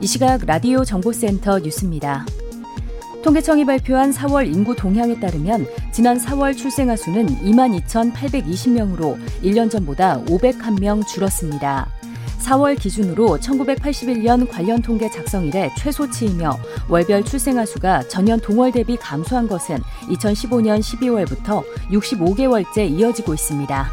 [0.00, 2.24] 이 시각 라디오 정보센터 뉴스입니다.
[3.24, 11.88] 통계청이 발표한 4월 인구 동향에 따르면 지난 4월 출생아 수는 22,820명으로 1년 전보다 501명 줄었습니다.
[12.44, 16.56] 4월 기준으로 1981년 관련 통계 작성 이래 최소치이며
[16.88, 19.78] 월별 출생아 수가 전년 동월 대비 감소한 것은
[20.10, 23.90] 2015년 12월부터 65개월째 이어지고 있습니다.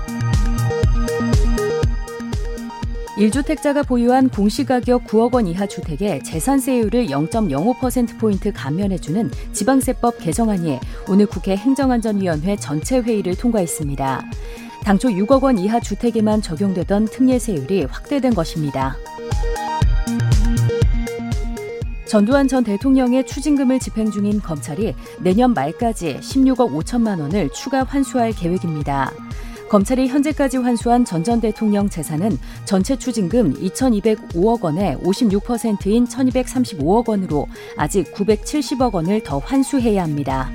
[3.18, 12.58] 1주택자가 보유한 공시가격 9억 원 이하 주택에 재산세율을 0.05%포인트 감면해주는 지방세법 개정안이 오늘 국회 행정안전위원회
[12.58, 14.26] 전체 회의를 통과했습니다.
[14.84, 18.98] 당초 6억 원 이하 주택에만 적용되던 특례세율이 확대된 것입니다.
[22.06, 29.12] 전두환 전 대통령의 추징금을 집행 중인 검찰이 내년 말까지 16억 5천만 원을 추가 환수할 계획입니다.
[29.70, 38.14] 검찰이 현재까지 환수한 전 전 대통령 재산은 전체 추징금 2,205억 원의 56%인 1,235억 원으로 아직
[38.14, 40.52] 970억 원을 더 환수해야 합니다.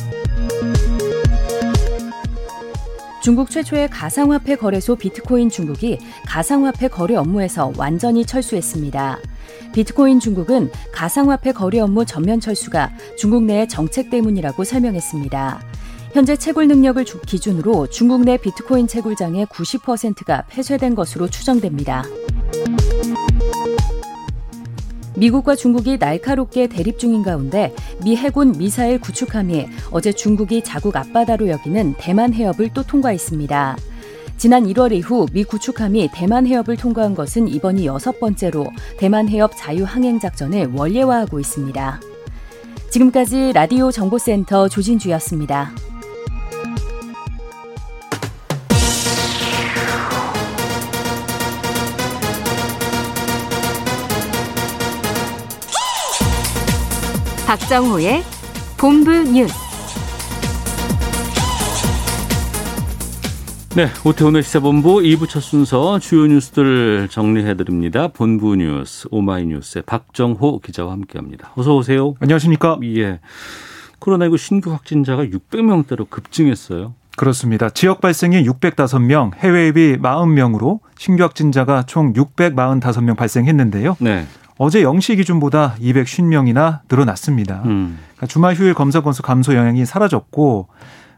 [3.21, 9.19] 중국 최초의 가상화폐 거래소 비트코인 중국이 가상화폐 거래 업무에서 완전히 철수했습니다.
[9.75, 15.70] 비트코인 중국은 가상화폐 거래 업무 전면 철수가 중국 내의 정책 때문이라고 설명했습니다.
[16.13, 22.05] 현재 채굴 능력을 기준으로 중국 내 비트코인 채굴장의 90%가 폐쇄된 것으로 추정됩니다.
[25.17, 31.95] 미국과 중국이 날카롭게 대립 중인 가운데 미 해군 미사일 구축함이 어제 중국이 자국 앞바다로 여기는
[31.99, 33.77] 대만 해협을 또 통과했습니다.
[34.37, 39.85] 지난 1월 이후 미 구축함이 대만 해협을 통과한 것은 이번이 여섯 번째로 대만 해협 자유
[39.85, 42.01] 항행 작전을 원례화하고 있습니다.
[42.91, 45.73] 지금까지 라디오 정보센터 조진주였습니다.
[57.51, 58.23] 박정호의
[58.79, 59.53] 본부 뉴스.
[63.75, 68.07] 네, 오태훈의 시사본부 2부 첫 순서 주요 뉴스들을 정리해드립니다.
[68.07, 71.51] 본부 뉴스 오마이뉴스의 박정호 기자와 함께합니다.
[71.57, 72.15] 어서 오세요.
[72.21, 72.79] 안녕하십니까?
[72.85, 73.19] 예.
[73.99, 76.95] 코로나19 신규 확진자가 600명대로 급증했어요.
[77.17, 77.69] 그렇습니다.
[77.69, 83.97] 지역 발생이 605명, 해외입이 40명으로 신규 확진자가 총 645명 발생했는데요.
[83.99, 84.29] 네.
[84.63, 87.63] 어제 0시 기준보다 250명이나 늘어났습니다.
[87.65, 87.99] 음.
[88.11, 90.69] 그러니까 주말 휴일 검사 건수 감소 영향이 사라졌고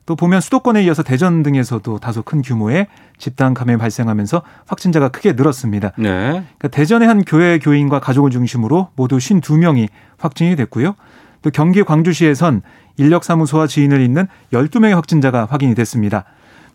[0.07, 2.87] 또 보면 수도권에 이어서 대전 등에서도 다소 큰 규모의
[3.19, 5.91] 집단 감염이 발생하면서 확진자가 크게 늘었습니다.
[5.99, 6.09] 네.
[6.31, 9.89] 그러니까 대전의 한 교회 교인과 가족을 중심으로 모두 52명이
[10.19, 10.95] 확진이 됐고요.
[11.43, 12.63] 또 경기 광주시에선
[12.97, 16.27] 인력사무소와 지인을 잇는 12명의 확진자가 확인이 됐습니다.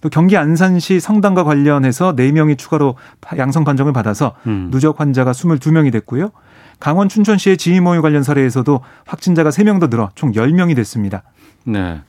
[0.02, 2.96] 또 경기 안산시 성당과 관련해서 4명이 추가로
[3.38, 4.68] 양성 판정을 받아서 음.
[4.70, 6.32] 누적 환자가 22명이 됐고요.
[6.80, 11.24] 강원 춘천시의 지인 모임 관련 사례에서도 확진자가 3명 더 늘어 총 10명이 됐습니다.
[11.66, 12.02] 네.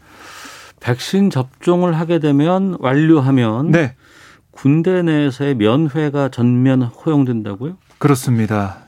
[0.80, 3.94] 백신 접종을 하게 되면 완료하면 네,
[4.50, 7.76] 군대 내에서의 면회가 전면 허용된다고요?
[7.98, 8.78] 그렇습니다.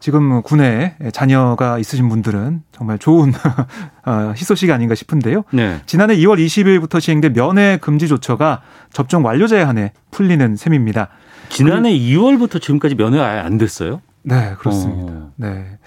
[0.00, 3.32] 지금 군에 자녀가 있으신 분들은 정말 좋은
[4.06, 5.44] 어, 희소식이 아닌가 싶은데요.
[5.52, 5.80] 네.
[5.84, 11.08] 지난해 2월 20일부터 시행된 면회 금지 조처가 접종 완료자에 한해 풀리는 셈입니다.
[11.50, 14.00] 지난해 2월부터 지금까지 면회가 아예 안 됐어요?
[14.22, 15.12] 네, 그렇습니다.
[15.12, 15.32] 어.
[15.36, 15.78] 네.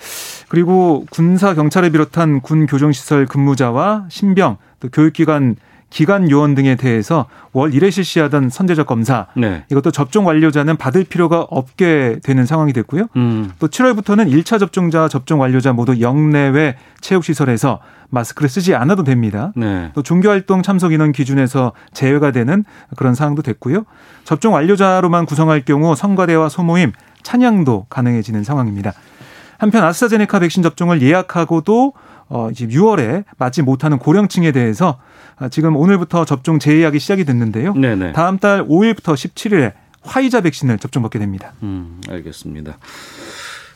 [0.50, 5.56] 그리고 군사 경찰을 비롯한 군 교정시설 근무자와 신병 또 교육기관
[5.94, 9.64] 기관 요원 등에 대해서 월 1회 실시하던 선제적 검사 네.
[9.70, 13.08] 이것도 접종 완료자는 받을 필요가 없게 되는 상황이 됐고요.
[13.16, 13.52] 음.
[13.60, 17.80] 또 7월부터는 1차 접종자, 접종 완료자 모두 영내외 체육시설에서
[18.10, 19.54] 마스크를 쓰지 않아도 됩니다.
[19.56, 19.92] 네.
[19.94, 22.66] 또 종교활동 참석 인원 기준에서 제외가 되는
[22.98, 23.86] 그런 사항도 됐고요.
[24.24, 26.92] 접종 완료자로만 구성할 경우 성가대와 소모임,
[27.22, 28.94] 찬양도 가능해지는 상황입니다.
[29.64, 31.94] 한편 아스트라제네카 백신 접종을 예약하고도
[32.28, 35.00] 어, 이제 6월에 맞지 못하는 고령층에 대해서
[35.38, 37.74] 아, 지금 오늘부터 접종 재예약이 시작이 됐는데요.
[37.74, 38.12] 네네.
[38.12, 41.54] 다음 달 5일부터 17일에 화이자 백신을 접종받게 됩니다.
[41.64, 42.78] 음, 알겠습니다.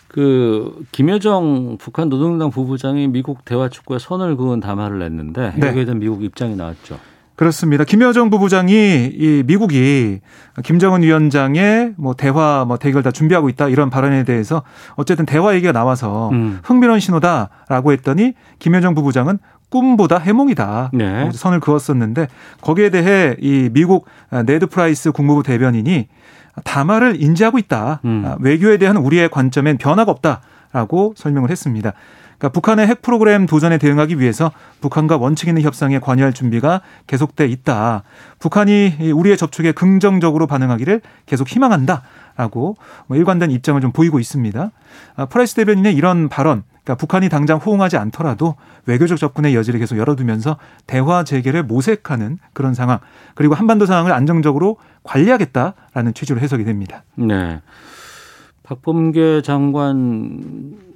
[0.09, 5.67] 그 김여정 북한 노동당 부부장이 미국 대화 촉구에 선을 그은 담화를 냈는데 네.
[5.67, 6.99] 여기에 대한 미국 입장이 나왔죠.
[7.37, 7.83] 그렇습니다.
[7.83, 10.21] 김여정 부부장이 이 미국이
[10.63, 14.63] 김정은 위원장의 뭐 대화 뭐 대결 다 준비하고 있다 이런 발언에 대해서
[14.95, 16.59] 어쨌든 대화 얘기가 나와서 음.
[16.63, 19.37] 흥미로운 신호다라고 했더니 김여정 부부장은
[19.69, 20.89] 꿈보다 해몽이다.
[20.93, 21.29] 네.
[21.31, 22.27] 선을 그었었는데
[22.61, 26.07] 거기에 대해 이 미국 네드 프라이스 국무부 대변인이
[26.63, 28.01] 담화를 인지하고 있다.
[28.03, 28.23] 음.
[28.25, 31.93] 아, 외교에 대한 우리의 관점엔 변화가 없다라고 설명을 했습니다.
[32.37, 34.51] 그러니까 북한의 핵 프로그램 도전에 대응하기 위해서
[34.81, 38.03] 북한과 원칙 있는 협상에 관여할 준비가 계속돼 있다.
[38.39, 44.71] 북한이 우리의 접촉에 긍정적으로 반응하기를 계속 희망한다라고 뭐 일관된 입장을 좀 보이고 있습니다.
[45.15, 48.55] 아, 프라이스 대변인의 이런 발언, 그러니까 북한이 당장 호응하지 않더라도
[48.85, 52.99] 외교적 접근의 여지를 계속 열어두면서 대화 재개를 모색하는 그런 상황,
[53.33, 57.03] 그리고 한반도 상황을 안정적으로 관리하겠다라는 취지로 해석이 됩니다.
[57.15, 57.61] 네.
[58.63, 60.86] 박범계 장관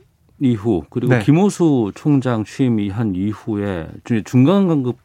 [0.41, 1.19] 이후 그리고 네.
[1.23, 3.87] 김호수 총장 취임한 이후에
[4.25, 4.97] 중간 간급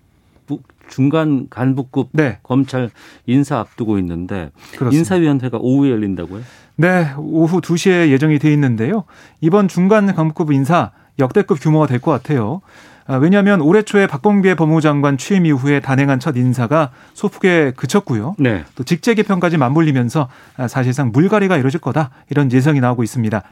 [0.89, 2.91] 중간 간부급 네, 검찰
[3.27, 4.97] 인사 앞두고 있는데 그렇습니다.
[4.97, 6.43] 인사위원회가 오후에 열린다고요?
[6.77, 9.05] 네, 오후 2시에 예정이 돼 있는데요.
[9.41, 12.61] 이번 중간 간부급 인사 역대급 규모가 될 것 같아요.
[13.09, 18.35] 아, 왜냐하면 올해 초에 박범계 법무부 장관 취임 이후에 단행한 첫 인사가 소폭에 그쳤고요.
[18.39, 18.65] 네.
[18.75, 23.43] 또 직제 개편까지 맞물리면서 아, 사실상 물갈이가 이루어질 거다 이런 예상이 나오고 있습니다.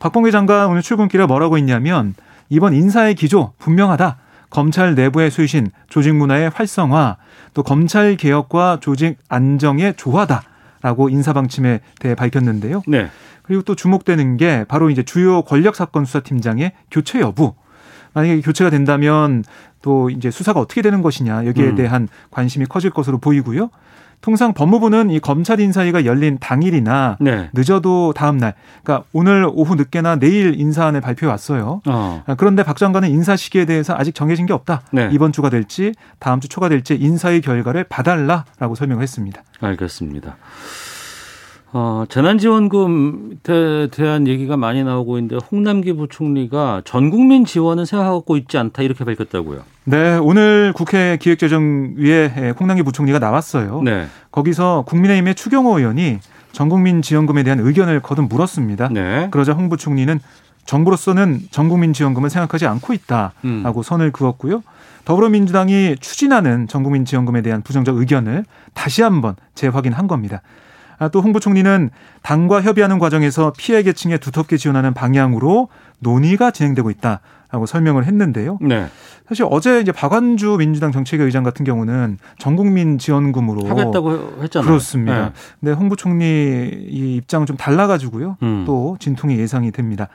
[0.00, 2.14] 박범계 장관 오늘 출근길에 뭐라고 했냐면
[2.48, 4.16] 이번 인사의 기조 분명하다.
[4.48, 7.18] 검찰 내부의 수신, 조직 문화의 활성화,
[7.54, 10.42] 또 검찰 개혁과 조직 안정의 조화다
[10.80, 12.82] 라고 인사 방침에 대해 밝혔는데요.
[12.88, 13.10] 네.
[13.42, 17.54] 그리고 또 주목되는 게 바로 이제 주요 권력 사건 수사팀장의 교체 여부.
[18.14, 19.44] 만약에 교체가 된다면
[19.82, 21.74] 또 이제 수사가 어떻게 되는 것이냐 여기에 음.
[21.76, 23.68] 대한 관심이 커질 것으로 보이고요.
[24.20, 27.48] 통상 법무부는 이 검찰 인사위가 열린 당일이나 네.
[27.52, 31.80] 늦어도 다음 날, 그러니까 오늘 오후 늦게나 내일 인사안을 발표해 왔어요.
[31.86, 32.22] 어.
[32.26, 34.82] 아, 그런데 박 장관은 인사 시기에 대해서 아직 정해진 게 없다.
[34.92, 35.08] 네.
[35.12, 39.42] 이번 주가 될지 다음 주 초가 될지 인사의 결과를 봐달라라고 설명을 했습니다.
[39.60, 40.36] 알겠습니다.
[41.72, 43.36] 어, 재난지원금에
[43.92, 49.60] 대한 얘기가 많이 나오고 있는데 홍남기 부총리가 전 국민 지원은 생각하고 있지 않다 이렇게 밝혔다고요.
[49.84, 53.82] 네, 오늘 국회 기획재정위에 홍남기 부총리가 나왔어요.
[53.82, 54.06] 네.
[54.32, 56.18] 거기서 국민의힘의 추경호 의원이
[56.52, 58.88] 전 국민 지원금에 대한 의견을 거듭 물었습니다.
[58.88, 59.28] 네.
[59.30, 60.18] 그러자 홍 부총리는
[60.66, 63.82] 정부로서는 전 국민 지원금을 생각하지 않고 있다라고 음.
[63.82, 64.62] 선을 그었고요.
[65.04, 68.44] 더불어민주당이 추진하는 전 국민 지원금에 대한 부정적 의견을
[68.74, 70.42] 다시 한번 재확인한 겁니다.
[71.00, 71.90] 아, 또홍 부총리는
[72.22, 75.68] 당과 협의하는 과정에서 피해 계층에 두텁게 지원하는 방향으로
[75.98, 77.20] 논의가 진행되고 있다
[77.50, 78.58] 라고 설명을 했는데요.
[78.60, 78.86] 네.
[79.26, 84.68] 사실 어제 이제 박완주 민주당 정책위 의장 같은 경우는 전국민 지원금으로 하겠다고 했잖아요.
[84.68, 85.24] 그렇습니다.
[85.24, 85.32] 네.
[85.58, 88.36] 근데 홍 부총리 이 입장은 좀 달라가지고요.
[88.42, 88.64] 음.
[88.66, 90.08] 또 진통이 예상이 됩니다.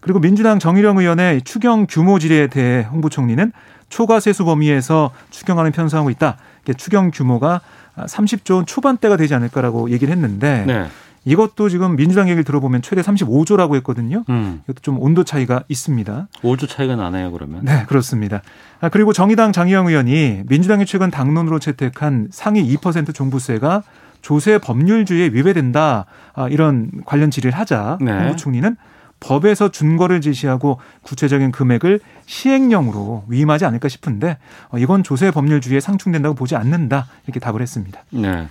[0.00, 3.52] 그리고 민주당 정일영 의원의 추경 규모 질의에 대해 홍 부총리는
[3.88, 6.36] 초과 세수 범위에서 추경하는 편성하고 있다.
[6.62, 7.60] 이게 추경 규모가
[7.96, 10.86] 30조 원 초반대가 되지 않을까라고 얘기를 했는데 네.
[11.24, 14.24] 이것도 지금 민주당 얘기를 들어보면 최대 35조라고 했거든요.
[14.28, 14.60] 음.
[14.64, 16.28] 이것도 좀 온도 차이가 있습니다.
[16.42, 17.64] 5조 차이가 나네요, 그러면.
[17.64, 18.42] 네, 그렇습니다.
[18.80, 23.84] 아, 그리고 정의당 장희영 의원이 민주당이 최근 당론으로 채택한 상위 2% 종부세가
[24.20, 26.06] 조세 법률주의에 위배된다.
[26.34, 28.12] 아, 이런 관련 질의를 하자 네.
[28.12, 28.76] 홍 부총리는
[29.22, 34.38] 법에서 준거를 제시하고 구체적인 금액을 시행령으로 위임하지 않을까 싶은데
[34.70, 37.06] 어, 이건 조세 법률주의에 상충된다고 보지 않는다.
[37.26, 38.04] 이렇게 답을 했습니다.
[38.10, 38.48] 네.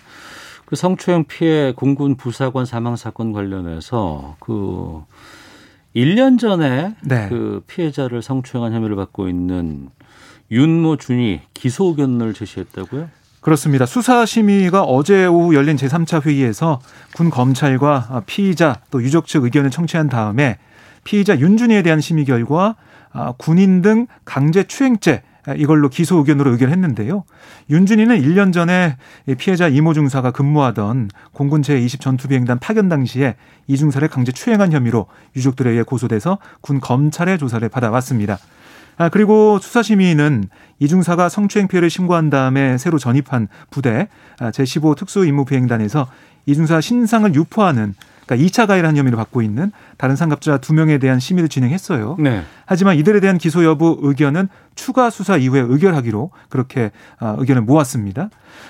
[0.66, 5.04] 그 성추행 피해 공군 부사관 사망 사건 관련해서 그
[5.96, 7.28] 1년 전에 네.
[7.28, 9.90] 그 피해자를 성추행한 혐의를 받고 있는
[10.50, 13.10] 윤모 준이 기소 의견을 제시했다고요?
[13.42, 13.88] 그렇습니다.
[13.88, 16.80] 수사심의가 어제 오후 열린 제3차 회의에서
[17.16, 20.58] 군 검찰과 피의자 또 유족 측 의견을 청취한 다음에
[21.04, 22.76] 피의자 윤준이에 대한 심의 결과
[23.12, 25.24] 아, 군인 등 강제 추행죄
[25.58, 27.24] 이걸로 기소 의견으로 의결했는데요.
[27.72, 28.98] 윤준이는 1년 전에
[29.40, 35.72] 피해자 이모 중사가 근무하던 공군 제20 전투비행단 파견 당시에 이 중사를 강제 추행한 혐의로 유족들에
[35.72, 38.38] 의해 고소돼서 군 검찰의 조사를 받아왔습니다.
[38.98, 40.46] 아, 그리고 수사심의는
[40.80, 44.08] 이중사가 성추행 피해를 신고한 다음에 새로 전입한 부대
[44.40, 46.08] 아, 제15 특수임무비행단에서
[46.46, 47.94] 이중사 신상을 유포하는
[48.26, 52.18] 그러니까 2차 가해라는 혐의를 받고 있는 다른 상급자 2명에 대한 심의를 진행했어요.
[52.20, 52.44] 네.
[52.66, 58.30] 하지만 이들에 대한 기소 여부 의견은 추가 수사 이후에 의결하기로 그렇게 아, 의견을 모았습니다.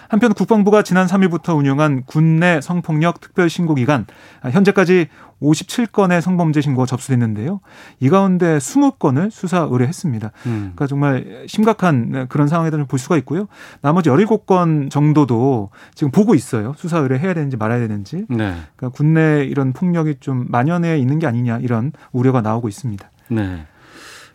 [0.09, 4.05] 한편 국방부가 지난 3일부터 운영한 군내 성폭력 특별 신고 기간
[4.41, 5.07] 아, 현재까지
[5.41, 7.61] 57건의 성범죄 신고가 접수됐는데요.
[7.99, 10.31] 이 가운데 20건을 수사 의뢰했습니다.
[10.45, 10.59] 음.
[10.75, 13.47] 그러니까 정말 심각한 그런 상황에 대해서 볼 수가 있고요.
[13.81, 16.73] 나머지 17건 정도도 지금 보고 있어요.
[16.77, 18.25] 수사 의뢰해야 되는지 말아야 되는지.
[18.29, 18.55] 네.
[18.75, 23.09] 그러니까 군내 이런 폭력이 좀 만연해 있는 게 아니냐 이런 우려가 나오고 있습니다.
[23.29, 23.65] 네.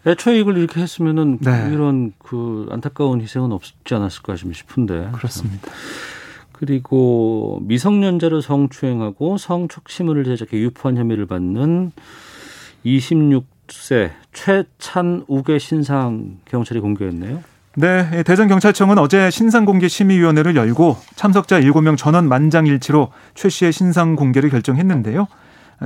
[0.06, 1.68] 애초에 이걸 이렇게 했으면은 네.
[1.72, 5.10] 이런 그 안타까운 희생은 없지 않았을까 좀 싶은데.
[5.12, 5.68] 그렇습니다.
[6.52, 11.92] 그리고 미성년자를 성추행하고 성촉심을 제작해 유포한 혐의를 받는
[12.84, 17.42] 26세 최찬욱의 신상 경찰이 공개했네요.
[17.78, 25.26] 네, 예, 대전경찰청은 어제 신상공개심의위원회를 열고 참석자 7명 전원 만장일치로 최 씨의 신상 공개를 결정했는데요.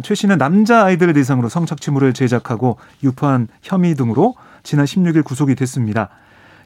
[0.03, 6.11] 최 씨는 남자 아이들을 대상으로 성착취물을 제작하고 유포한 혐의 등으로 지난 16일 구속이 됐습니다.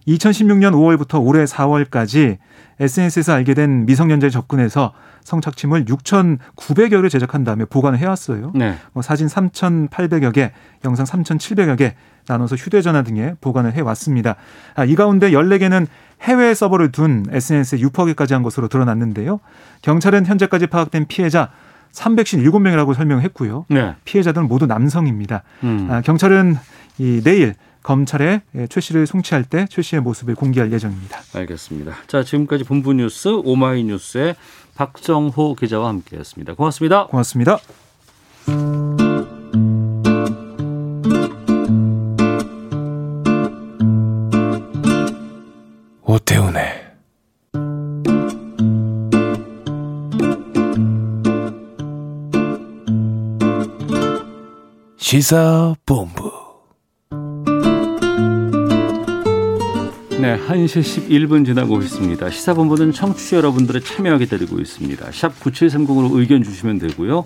[0.07, 2.39] 2016년 5월부터 올해 4월까지
[2.81, 8.53] SNS에서 알게 된 미성년자에 접근해서 성착취물 6,900여를 제작한 다음에 보관을 해왔어요.
[8.55, 8.77] 네.
[8.93, 10.53] 뭐 사진 3,800여 개,
[10.85, 11.95] 영상 3,700여 개
[12.27, 14.37] 나눠서 휴대전화 등에 보관을 해왔습니다.
[14.75, 15.87] 아, 이 가운데 14개는
[16.23, 19.41] 해외 서버를 둔 SNS에 유포하기까지 한 것으로 드러났는데요.
[19.83, 21.51] 경찰은 현재까지 파악된 피해자
[21.95, 23.67] 317명이라고 설명했고요.
[23.69, 23.95] 네.
[24.05, 25.43] 피해자들은 모두 남성입니다.
[25.63, 25.89] 음.
[25.91, 26.57] 아, 경찰은
[26.99, 31.19] 이 내일 검찰에 최 씨를 송치할 때 최 씨의 모습을 공개할 예정입니다.
[31.35, 31.93] 알겠습니다.
[32.07, 34.37] 자, 지금까지 본부 뉴스 오마이뉴스의
[34.75, 36.55] 박정호 기자와 함께했습니다.
[36.55, 37.07] 고맙습니다.
[37.07, 37.59] 고맙습니다.
[46.03, 46.84] 오태훈의
[55.15, 56.33] 시사본부
[60.21, 62.31] 네, 1시 11분 지나고 있습니다.
[62.31, 65.13] 시사본부는 청취자 여러분들의 참여 기다리고 있습니다.
[65.13, 67.23] 샵 9730으로 의견 주시면 되고요.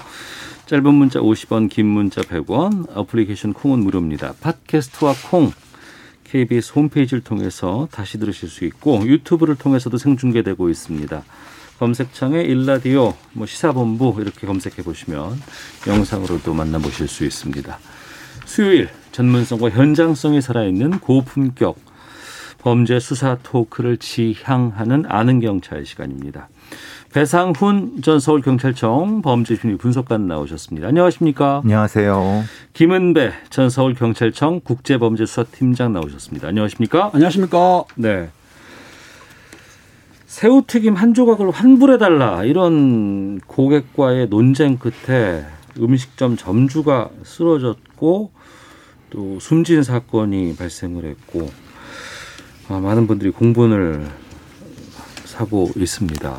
[0.66, 4.35] 짧은 문자 50원, 긴 문자 100원, 어플리케이션 콩은 무료입니다.
[4.38, 5.50] 팟캐스트와 콩,
[6.25, 11.25] KBS 홈페이지를 통해서 다시 들으실 수 있고 유튜브를 통해서도 생중계되고 있습니다.
[11.78, 15.40] 검색창에 일라디오, 뭐 시사본부 이렇게 검색해 보시면
[15.87, 17.78] 영상으로도 만나보실 수 있습니다.
[18.44, 21.76] 수요일 전문성과 현장성이 살아있는 고품격
[22.58, 26.49] 범죄 수사 토크를 지향하는 아는 경찰 시간입니다.
[27.12, 30.88] 배상훈 전 서울경찰청 범죄심리 분석관 나오셨습니다.
[30.88, 31.61] 안녕하십니까?
[31.62, 32.44] 안녕하세요.
[32.75, 36.49] 김은배 전 서울경찰청 국제범죄수사팀장 나오셨습니다.
[36.49, 37.11] 안녕하십니까?
[37.14, 38.28] 안녕하십니까 네.
[40.38, 45.45] 새우튀김 한 조각을 환불해달라 이런 고객과의 논쟁 끝에
[45.80, 48.30] 음식점 점주가 쓰러졌고
[49.11, 51.50] 또 숨진 사건이 발생을 했고
[52.68, 54.07] 아, 많은 분들이 공분을
[55.25, 56.38] 사고 있습니다.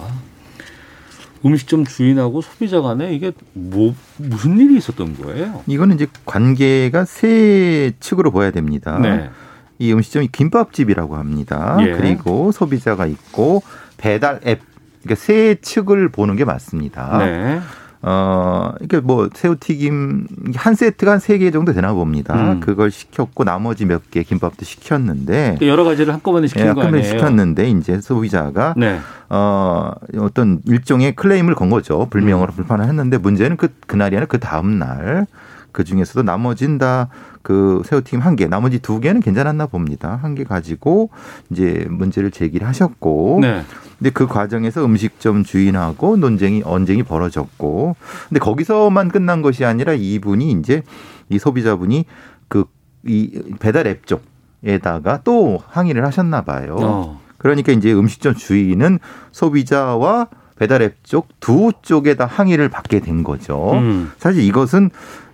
[1.46, 5.62] 음식점 주인하고 소비자 간에 이게 뭐 무슨 일이 있었던 거예요?
[5.68, 8.98] 이거는 이제 관계가 세 측으로 보야 됩니다.
[8.98, 9.29] 네.
[9.77, 11.77] 이 음식점이 김밥집이라고 합니다.
[11.82, 11.91] 예.
[11.91, 13.62] 그리고 소비자가 있고
[14.00, 14.62] 배달 앱
[15.03, 17.18] 그러니까 세 측을 보는 게 맞습니다.
[17.20, 17.60] 네.
[18.01, 22.53] 어, 이게 뭐 새우튀김 한 세트가 한 세 개 정도 되나 봅니다.
[22.53, 22.60] 음.
[22.62, 27.03] 그걸 시켰고 나머지 몇 개 김밥도 시켰는데 여러 가지를 한꺼번에 시킨 예, 거 한꺼번에?
[27.03, 29.00] 시켰는데 이제 소비자가 네.
[29.29, 32.08] 어, 어떤 일종의 클레임을 건 거죠.
[32.10, 35.27] 불명으로 불판을 했는데 문제는 그, 그날이 아니라 그 다음 날
[35.72, 37.10] 그 중에서도 나머진 다
[37.42, 40.20] 그 새우튀김 한 개, 나머지 두 개는 괜찮았나 봅니다.
[40.22, 41.10] 한 개 가지고
[41.50, 43.40] 이제 문제를 제기를 하셨고.
[43.42, 43.64] 네.
[43.98, 47.96] 근데 그 과정에서 음식점 주인하고 논쟁이, 언쟁이 벌어졌고.
[48.28, 50.84] 근데 거기서만 끝난 것이 아니라 이분이 이제
[51.30, 52.06] 이 소비자분이
[52.50, 52.66] 그
[53.06, 56.76] 이 배달 앱 쪽에다가 또 항의를 하셨나 봐요.
[56.82, 57.22] 어.
[57.38, 59.00] 그러니까 이제 음식점 주인은
[59.32, 63.72] 소비자와 배달앱 쪽 두 쪽에 다 항의를 받게 된 거죠.
[63.76, 64.12] 음.
[64.18, 64.90] 사실 이것은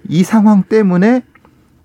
[0.07, 1.23] 이 상황 때문에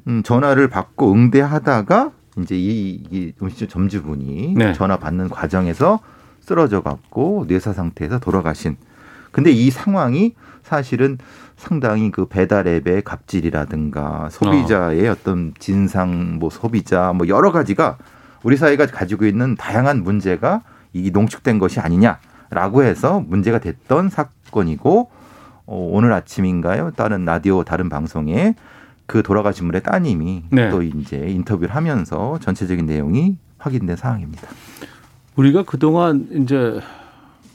[0.09, 4.73] 음, 전화를 받고 응대하다가 이제 이, 이 음식점 점주분이 네.
[4.73, 6.01] 전화 받는 과정에서
[6.41, 8.77] 쓰러져 갖고 뇌사 상태에서 돌아가신.
[9.31, 11.19] 근데 이 상황이 사실은
[11.57, 15.17] 상당히 그 배달 앱의 갑질이라든가 소비자의 어.
[15.23, 17.99] 떤 진상 뭐 소비자 뭐 여러 가지가
[18.43, 20.63] 우리 사회가 가지고 있는 다양한 문제가
[20.93, 25.20] 이 농축된 것이 아니냐라고 해서 문제가 됐던 사건이고 어,
[25.71, 26.93] 오늘 아침인가요?
[26.97, 28.57] 다른 라디오 다른 방송에
[29.07, 30.71] 그 돌아가신 분의 따님이 네.
[30.71, 34.49] 또 이제 인터뷰를 하면서 전체적인 내용이 확인된 상황입니다.
[35.37, 36.81] 우리가 그동안 이제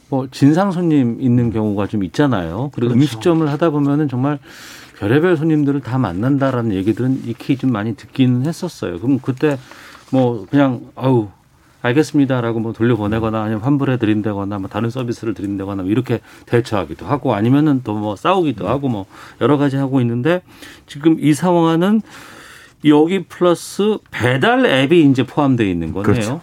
[0.09, 2.71] 뭐 진상 손님 있는 경우가 좀 있잖아요.
[2.73, 2.93] 그리고 그렇죠.
[2.93, 4.39] 음식점을 하다 보면은 정말
[4.97, 8.99] 별의별 손님들을 다 만난다라는 얘기들은 익히 좀 많이 듣기는 했었어요.
[8.99, 9.57] 그럼 그때
[10.11, 11.29] 뭐 그냥 아우
[11.85, 17.81] 알겠습니다라고 뭐 돌려보내거나 아니면 환불해 드린다거나 뭐 다른 서비스를 드린다거나 뭐 이렇게 대처하기도 하고 아니면은
[17.83, 19.05] 또 뭐 싸우기도 하고 뭐
[19.39, 20.41] 여러 가지 하고 있는데
[20.85, 22.01] 지금 이 상황은
[22.85, 26.13] 여기 플러스 배달 앱이 이제 포함되어 있는 거네요.
[26.13, 26.41] 그렇죠.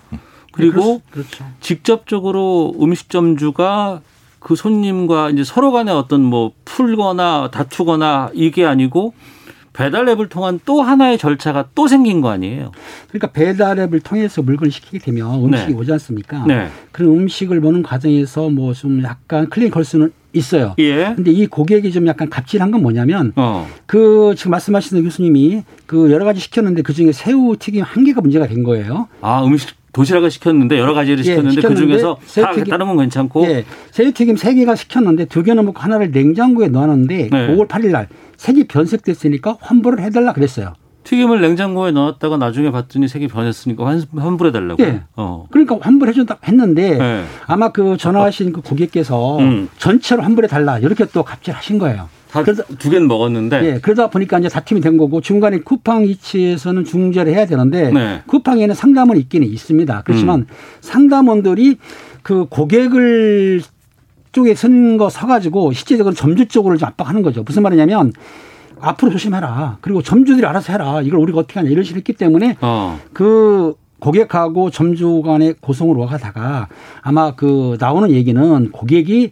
[0.52, 1.44] 그리고 그렇죠.
[1.60, 4.00] 직접적으로 음식점주가
[4.38, 9.14] 그 손님과 이제 서로 간에 어떤 뭐 풀거나 다투거나 이게 아니고
[9.72, 12.72] 배달 앱을 통한 또 하나의 절차가 또 생긴 거 아니에요?
[13.08, 15.78] 그러니까 배달 앱을 통해서 물건을 시키게 되면 음식이 네.
[15.78, 16.44] 오지 않습니까?
[16.46, 16.68] 네.
[16.92, 20.74] 그런 음식을 보는 과정에서 뭐 좀 약간 클레임 걸 수는 있어요.
[20.78, 21.12] 예.
[21.14, 23.68] 근데 이 고객이 좀 약간 갑질한 건 뭐냐면 어.
[23.86, 28.46] 그 지금 말씀하신 교수님이 그 여러 가지 시켰는데 그 중에 새우 튀김 한 개가 문제가
[28.46, 29.08] 된 거예요.
[29.20, 32.20] 아, 음식 도시락을 시켰는데 여러 가지를 예, 시켰는데 그 시켰는데 중에서 다
[32.52, 33.64] 새우튀김- 다른 건 괜찮고 예.
[33.90, 37.48] 새우튀김 세 개가 시켰는데 두 개는 먹고 하나를 냉장고에 넣어놨는데 네.
[37.48, 40.74] 5월 8일 날 색이 변색됐으니까 환불을 해달라 그랬어요.
[41.04, 44.82] 튀김을 냉장고에 넣었다가 나중에 봤더니 색이 변했으니까 환, 환불해 달라고.
[44.84, 45.02] 예.
[45.16, 45.46] 어.
[45.50, 47.24] 그러니까 환불해 준다 했는데 네.
[47.46, 49.68] 아마 그 전화하신 그 고객께서 음.
[49.78, 52.08] 전체로 환불해 달라 이렇게 또 갑질하신 거예요.
[52.32, 57.32] 그러다, 다두 개는 먹었는데 예, 그러다 보니까 이제 다툼이 된 거고 중간에 쿠팡 이치에서는 중재를
[57.34, 58.22] 해야 되는데 네.
[58.26, 60.02] 쿠팡에는 상담원이 있기는 있습니다.
[60.04, 60.46] 그렇지만
[60.80, 61.76] 상담원들이
[62.22, 63.60] 그 고객을
[64.32, 67.42] 쪽에 선 거 서가지고 실제적으로 점주 쪽으로 좀 압박하는 거죠.
[67.42, 68.12] 무슨 말이냐면
[68.80, 69.78] 앞으로 조심해라.
[69.80, 71.02] 그리고 점주들이 알아서 해라.
[71.02, 72.98] 이걸 우리가 어떻게 하냐 이런 식으로 했기 때문에 어.
[73.12, 76.68] 그 고객하고 점주 간의 고성을 와가다가
[77.02, 79.30] 아마 그 나오는 얘기는 고객이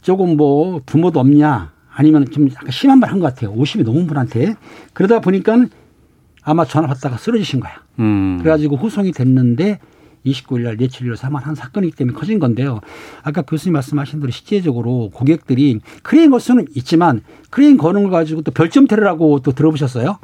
[0.00, 3.54] 조금 뭐 부모도 없냐 아니면 좀 약간 심한 말 한 것 같아요.
[3.54, 4.54] 50이 넘은 분한테.
[4.92, 5.66] 그러다 보니까
[6.42, 7.72] 아마 전화 받다가 쓰러지신 거야.
[7.98, 8.38] 음.
[8.40, 9.80] 그래가지고 후송이 됐는데
[10.24, 12.80] 29일 날 뇌출혈로 사망 한 사건이기 때문에 커진 건데요.
[13.22, 18.50] 아까 교수님 말씀하신 대로 실제적으로 고객들이 클레임 걸 수는 있지만 클레임 거는 걸 가지고 또
[18.52, 20.18] 별점 테러라고 또 들어보셨어요?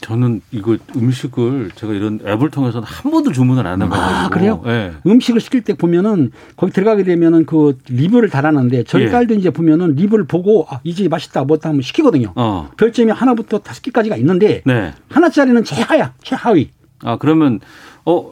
[0.00, 4.14] 저는 이거 음식을 제가 이런 앱을 통해서 한 번도 주문을 안 해봐가지고.
[4.14, 4.62] 아, 그래요?
[4.66, 4.92] 예.
[5.06, 9.10] 음식을 시킬 때 보면은 거기 들어가게 되면은 그 리뷰를 달았는데 저희 예.
[9.10, 12.32] 딸도 이제 보면은 리뷰를 보고 아, 이 집이 맛있다 뭐다 하면 시키거든요.
[12.36, 12.70] 어.
[12.76, 14.92] 별점이 하나부터 다섯 개까지가 있는데 네.
[15.08, 16.70] 하나짜리는 최하야, 최하위.
[17.02, 17.60] 아 그러면
[18.04, 18.30] 어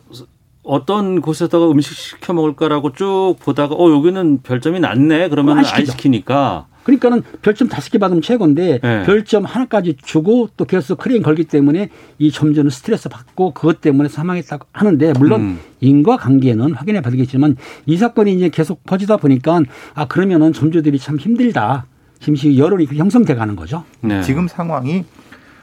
[0.63, 5.93] 어떤 곳에다가 음식 시켜 먹을까라고 쭉 보다가 어 여기는 별점이 낮네 그러면 안 안 시키죠.
[5.93, 9.03] 시키니까 그러니까는 별점 다섯 개 받으면 최고인데 네.
[9.05, 11.89] 별점 하나까지 주고 또 계속 클레임 걸기 때문에
[12.19, 15.59] 이 점주는 스트레스 받고 그것 때문에 사망했다고 하는데 물론 음.
[15.81, 19.63] 인과 관계는 확인해 봐야겠지만 이 사건이 이제 계속 퍼지다 보니까
[19.95, 21.87] 아 그러면은 점주들이 참 힘들다.
[22.21, 23.85] 심시 여론이 그렇게 형성돼 가는 거죠.
[24.01, 24.23] 네.
[24.23, 25.05] 지금 상황이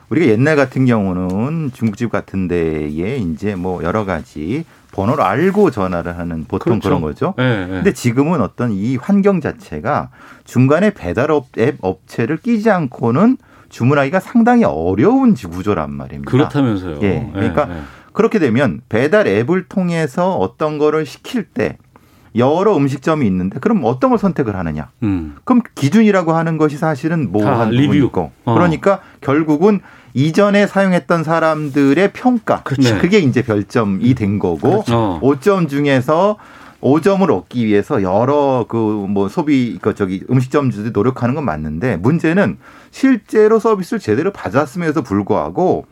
[0.10, 6.46] 우리가 옛날 같은 경우는 중국집 같은 데에 이제 뭐 여러 가지 번호를 알고 전화를 하는
[6.48, 6.90] 보통 그렇죠.
[6.90, 7.34] 그런 거죠.
[7.40, 7.68] 예, 예.
[7.68, 10.10] 근데 지금은 어떤 이 환경 자체가
[10.44, 13.38] 중간에 배달업 앱 업체를 끼지 않고는
[13.70, 16.30] 주문하기가 상당히 어려운 구조란 말입니다.
[16.30, 17.00] 그렇다면서요.
[17.02, 17.30] 예.
[17.34, 17.82] 그러니까 예, 예.
[18.14, 21.78] 그렇게 되면 배달 앱을 통해서 어떤 거를 시킬 때
[22.36, 24.90] 여러 음식점이 있는데 그럼 어떤 걸 선택을 하느냐?
[25.04, 25.36] 음.
[25.44, 27.88] 그럼 기준이라고 하는 것이 사실은 모호한 다 리뷰.
[27.88, 28.54] 부분이고 어.
[28.54, 29.82] 그러니까 결국은
[30.14, 32.98] 이전에 사용했던 사람들의 평가 그렇죠.
[33.00, 35.20] 그게 이제 별점이 된 거고 어.
[35.22, 36.38] 5점 중에서
[36.82, 42.58] 5점을 얻기 위해서 여러 그 뭐 소비 그 저기 음식점주들이 노력하는 건 맞는데 문제는
[42.92, 45.86] 실제로 서비스를 제대로 받았음에도 불구하고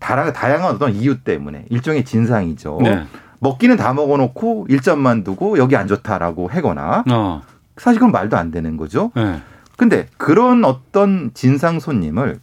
[0.00, 2.78] 다양한 어떤 이유 때문에 일종의 진상이죠.
[2.82, 3.04] 네.
[3.40, 7.42] 먹기는 다 먹어놓고 1점만 두고 여기 안 좋다라고 하거나 어.
[7.76, 9.12] 사실 그건 말도 안 되는 거죠.
[9.16, 9.40] 예.
[9.76, 12.40] 근데 그런 어떤 진상 손님을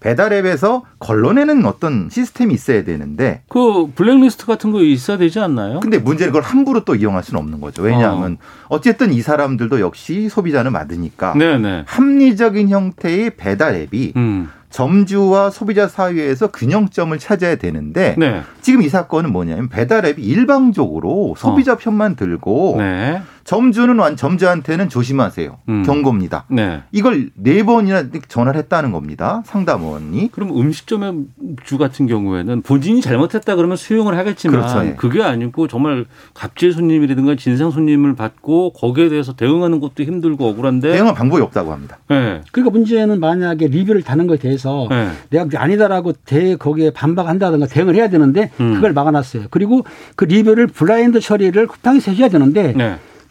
[0.00, 5.80] 배달앱에서 걸러내는 어떤 시스템이 있어야 되는데 그 블랙리스트 같은 거 있어야 되지 않나요?
[5.80, 7.80] 근데 문제는 그걸 함부로 또 이용할 수는 없는 거죠.
[7.80, 8.36] 왜냐하면
[8.68, 8.82] 어.
[8.82, 11.84] 쨌든이 사람들도 역시 소비자는 맞으니까 네, 네.
[11.86, 14.50] 합리적인 형태의 배달 앱이 음.
[14.74, 18.42] 점주와 소비자 사이에서 균형점을 찾아야 되는데 네.
[18.60, 23.22] 지금 이 사건은 뭐냐면 배달 앱이 일방적으로 소비자 편만 들고 네.
[23.44, 25.58] 점주는 완 점주한테는 조심하세요.
[25.68, 25.82] 음.
[25.84, 26.44] 경고입니다.
[26.48, 26.82] 네.
[26.92, 29.42] 이걸 네 번이나 전화를 했다는 겁니다.
[29.44, 30.30] 상담원이.
[30.32, 31.26] 그럼 음식점의
[31.64, 34.94] 주 같은 경우에는 본인이 잘못했다 그러면 수용을 하겠지만 그렇죠, 예.
[34.94, 41.14] 그게 아니고 정말 갑질 손님이라든가 진상 손님을 받고 거기에 대해서 대응하는 것도 힘들고 억울한데 대응할
[41.14, 41.98] 방법이 없다고 합니다.
[42.08, 42.40] 네.
[42.50, 45.10] 그러니까 문제는 만약에 리뷰를 다는 거에 대해서 네.
[45.30, 48.74] 내가 그게 아니다라고 대 거기에 반박한다든가 대응을 해야 되는데 음.
[48.74, 49.44] 그걸 막아놨어요.
[49.50, 49.84] 그리고
[50.16, 52.72] 그 리뷰를 블라인드 처리를 쿠팡에서 해줘야 되는데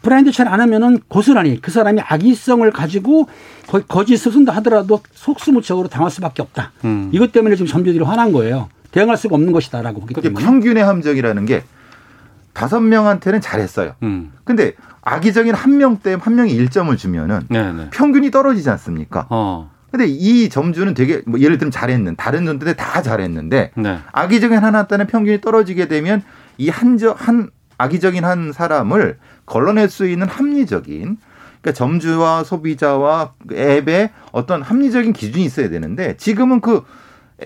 [0.04, 0.10] 네.
[0.10, 3.28] 블라인드 처리 안 하면은 고스란히 그 사람이 악의성을 가지고
[3.68, 6.72] 거- 거짓을 쓴다 하더라도 속수무책으로 당할 수밖에 없다.
[6.86, 7.10] 음.
[7.14, 8.70] 이것 때문에 지금 점주들이 화난 거예요.
[8.92, 10.46] 대응할 수가 없는 것이다라고 보기 때문에.
[10.46, 11.64] 평균의 함정이라는 게
[12.52, 13.94] 다섯 명한테는 잘했어요.
[14.04, 14.32] 음.
[14.44, 17.88] 근데 악의적인 한 명 때문에 한 명이 1점을 주면은 네, 네.
[17.92, 19.26] 평균이 떨어지지 않습니까?
[19.30, 19.72] 어.
[19.90, 24.00] 근데 이 점주는 되게 뭐 예를 들면 잘했는 다른 점들은 다 잘했는데 네.
[24.12, 26.22] 악의적인 하나 때는 평균이 떨어지게 되면
[26.58, 31.18] 이 한저 한 악의적인 한 사람을 걸러낼 수 있는 합리적인
[31.62, 36.84] 그러니까 점주와 소비자와 그 앱에 어떤 합리적인 기준이 있어야 되는데 지금은 그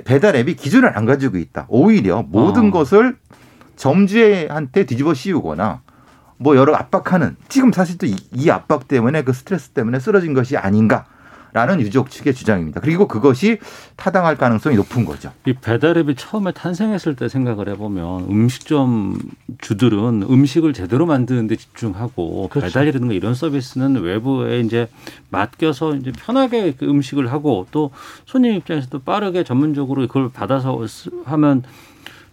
[0.06, 1.66] 배달 앱이 기준을 안 가지고 있다.
[1.70, 2.72] 오히려 모든 어.
[2.72, 3.16] 것을
[3.76, 5.82] 점주한테 뒤집어 씌우거나
[6.38, 11.06] 뭐 여러 압박하는 지금 사실 또이 압박 때문에 그 스트레스 때문에 쓰러진 것이 아닌가
[11.58, 12.82] 라는 유족 측의 주장입니다.
[12.82, 13.58] 그리고 그것이
[13.96, 15.32] 타당할 가능성이 높은 거죠.
[15.48, 19.18] 이 배달앱이 처음에 탄생했을 때 생각을 해보면 음식점
[19.60, 22.68] 주들은 음식을 제대로 만드는데 집중하고 그렇죠.
[22.68, 24.88] 배달이라든가 이런 서비스는 외부에 이제
[25.30, 27.90] 맡겨서 이제 편하게 그 음식을 하고 또
[28.26, 31.64] 손님 입장에서도 빠르게 전문적으로 그걸 받아서 쓰- 하면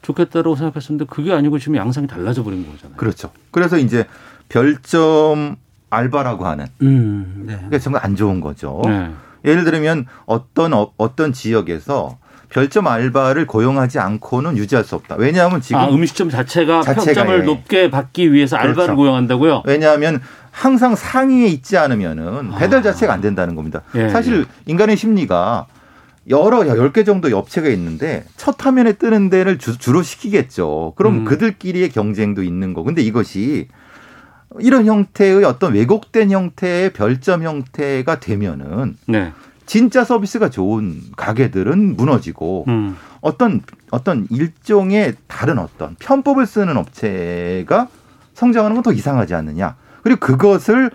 [0.03, 2.99] 좋겠다고 생각했었는데 그게 아니고 지금 양상이 달라져 버린 거잖아요.
[2.99, 3.31] 그렇죠.
[3.51, 4.05] 그래서 이제
[4.51, 5.57] 별점
[5.94, 7.59] 알바라고 하는 음, 네.
[7.64, 8.83] 그게 정말 안 좋은 거죠.
[8.85, 9.11] 네.
[9.44, 15.16] 예를 들면 어떤 어, 어떤 지역에서 별점 알바를 고용하지 않고는 유지할 수 없다.
[15.18, 17.44] 왜냐하면 지금 아 음식점 자체가, 자체가, 평점을 예.
[17.44, 18.96] 높게 받기 위해서 알바를 그렇죠.
[18.96, 19.62] 고용한다고요?
[19.66, 20.20] 왜냐하면
[20.52, 22.83] 항상 상위에 있지 않으면은 배달 아.
[22.83, 23.83] 자체가 안 된다는 겁니다.
[23.96, 25.66] 예, 사실 인간의 심리가
[26.30, 30.94] 여러 열 개 정도 업체가 있는데 첫 화면에 뜨는 데를 주, 주로 시키겠죠.
[30.96, 31.24] 그럼 음.
[31.24, 32.83] 그들끼리의 경쟁도 있는 거.
[32.83, 33.68] 근데 이것이
[34.61, 39.33] 이런 형태의 어떤 왜곡된 형태의 별점 형태가 되면은 네.
[39.67, 42.97] 진짜 서비스가 좋은 가게들은 무너지고 음.
[43.21, 47.88] 어떤 어떤 일종의 다른 어떤 편법을 쓰는 업체가
[48.35, 49.77] 성장하는 건 더 이상하지 않느냐.
[50.03, 50.90] 그리고 그것을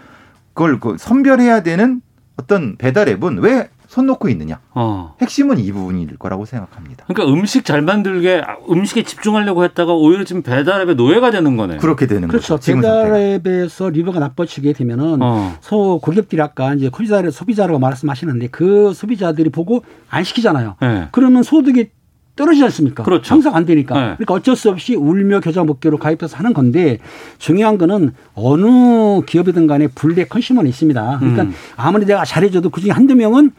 [0.54, 2.02] 그걸 그 선별해야 되는
[2.38, 4.60] 어떤 배달 앱은 왜 손 놓고 있느냐.
[4.75, 5.15] 어.
[5.19, 7.06] 핵심은 이 부분일 거라고 생각합니다.
[7.08, 11.78] 그러니까 음식 잘 만들게 아, 음식에 집중하려고 했다가 오히려 지금 배달앱의 노예가 되는 거네.
[11.78, 12.58] 그렇게 되는 그렇죠.
[12.58, 12.75] 거죠.
[12.75, 15.56] 배달앱에서 리뷰가 나빠지게 되면은 어.
[15.62, 20.75] 소 고객들이 아까 이제 소비자를 소비자라고 말씀하시는데 그 소비자들이 보고 안 시키잖아요.
[20.80, 21.08] 네.
[21.12, 21.89] 그러면 소득이
[22.36, 23.04] 떨어지지 않습니까?
[23.04, 23.23] 그렇죠.
[23.23, 23.95] 장사가 안 되니까.
[23.95, 24.02] 네.
[24.17, 26.99] 그러니까 어쩔 수 없이 울며 겨자 먹기로 가입해서 하는 건데
[27.39, 31.17] 중요한 거는 어느 기업이든 간에 불리의 컨슈머는 있습니다.
[31.19, 31.54] 그러니까 음.
[31.75, 33.52] 아무리 내가 잘해줘도 그중에 한두 명은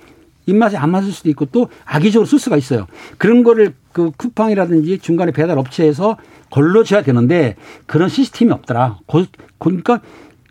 [0.47, 2.87] 입맛에 안 맞을 수도 있고 또 악의적으로 쓸 수가 있어요.
[3.19, 6.17] 그런 거를 그 쿠팡이라든지 중간에 배달 업체에서
[6.51, 8.99] 걸러줘야 되는데 그런 시스템이 없더라.
[9.07, 9.25] 고-
[9.59, 10.01] 그러니까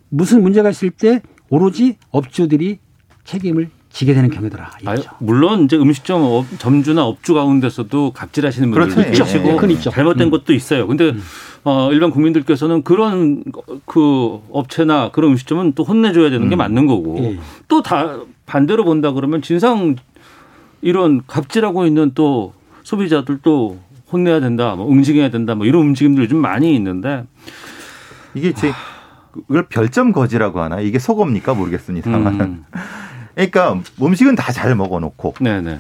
[0.10, 2.80] 무슨 문제가 있을 때 오로지 업주들이
[3.26, 4.72] 책임을 지게 되는 경우더라.
[4.86, 5.10] 아, 이거죠.
[5.20, 9.10] 물론 이제 음식점 업, 점주나 업주 가운데서도 갑질하시는 분들도 그렇죠.
[9.12, 9.38] 있죠.
[9.38, 9.68] 있죠.
[9.68, 9.90] 예, 있죠.
[9.90, 10.32] 잘못된 음.
[10.32, 10.88] 것도 있어요.
[10.88, 11.16] 근데
[11.64, 13.44] 어, 일반 국민들께서는 그런
[13.86, 17.40] 그 업체나 그런 음식점은 또 혼내줘야 되는 게 맞는 거고 예.
[17.68, 19.96] 또다 반대로 본다 그러면 진상
[20.82, 23.80] 이런 갑질하고 있는 또 소비자들도
[24.12, 27.26] 혼내야 된다, 뭐 응징해야 된다, 뭐 이런 움직임들 요즘 많이 있는데
[28.34, 28.72] 이게 제
[29.32, 32.66] 그걸 별점 거지라고 하나 이게 속어입니까 모르겠습니다만.
[33.40, 35.80] 음, 그러니까 음식은 다 잘 먹어놓고 네네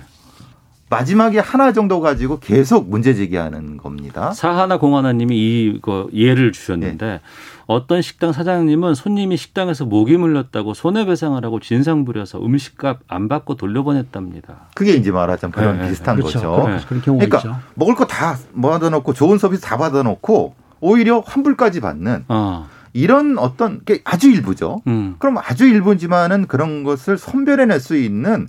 [0.92, 4.32] 마지막에 하나 정도 가지고 계속 문제 제기하는 겁니다.
[4.32, 7.20] 사하나 공하나님이 이거 예를 주셨는데
[7.68, 14.70] 어떤 식당 사장님은 손님이 식당에서 모기 물렸다고 손해배상을 하고 진상 부려서 음식값 안 받고 돌려보냈답니다.
[14.74, 16.40] 그게 이제 말하자면 그런 네, 네, 비슷한 그렇죠.
[16.40, 16.64] 거죠.
[16.64, 17.60] 그런, 그런 경우가 그러니까 있죠.
[17.76, 24.02] 먹을 거 다 받아놓고 좋은 서비스 다 받아놓고 오히려 환불까지 받는 어, 이런 어떤 게
[24.04, 24.82] 아주 일부죠.
[24.88, 28.48] 음, 그럼 아주 일부지만은 그런 것을 선별해낼 수 있는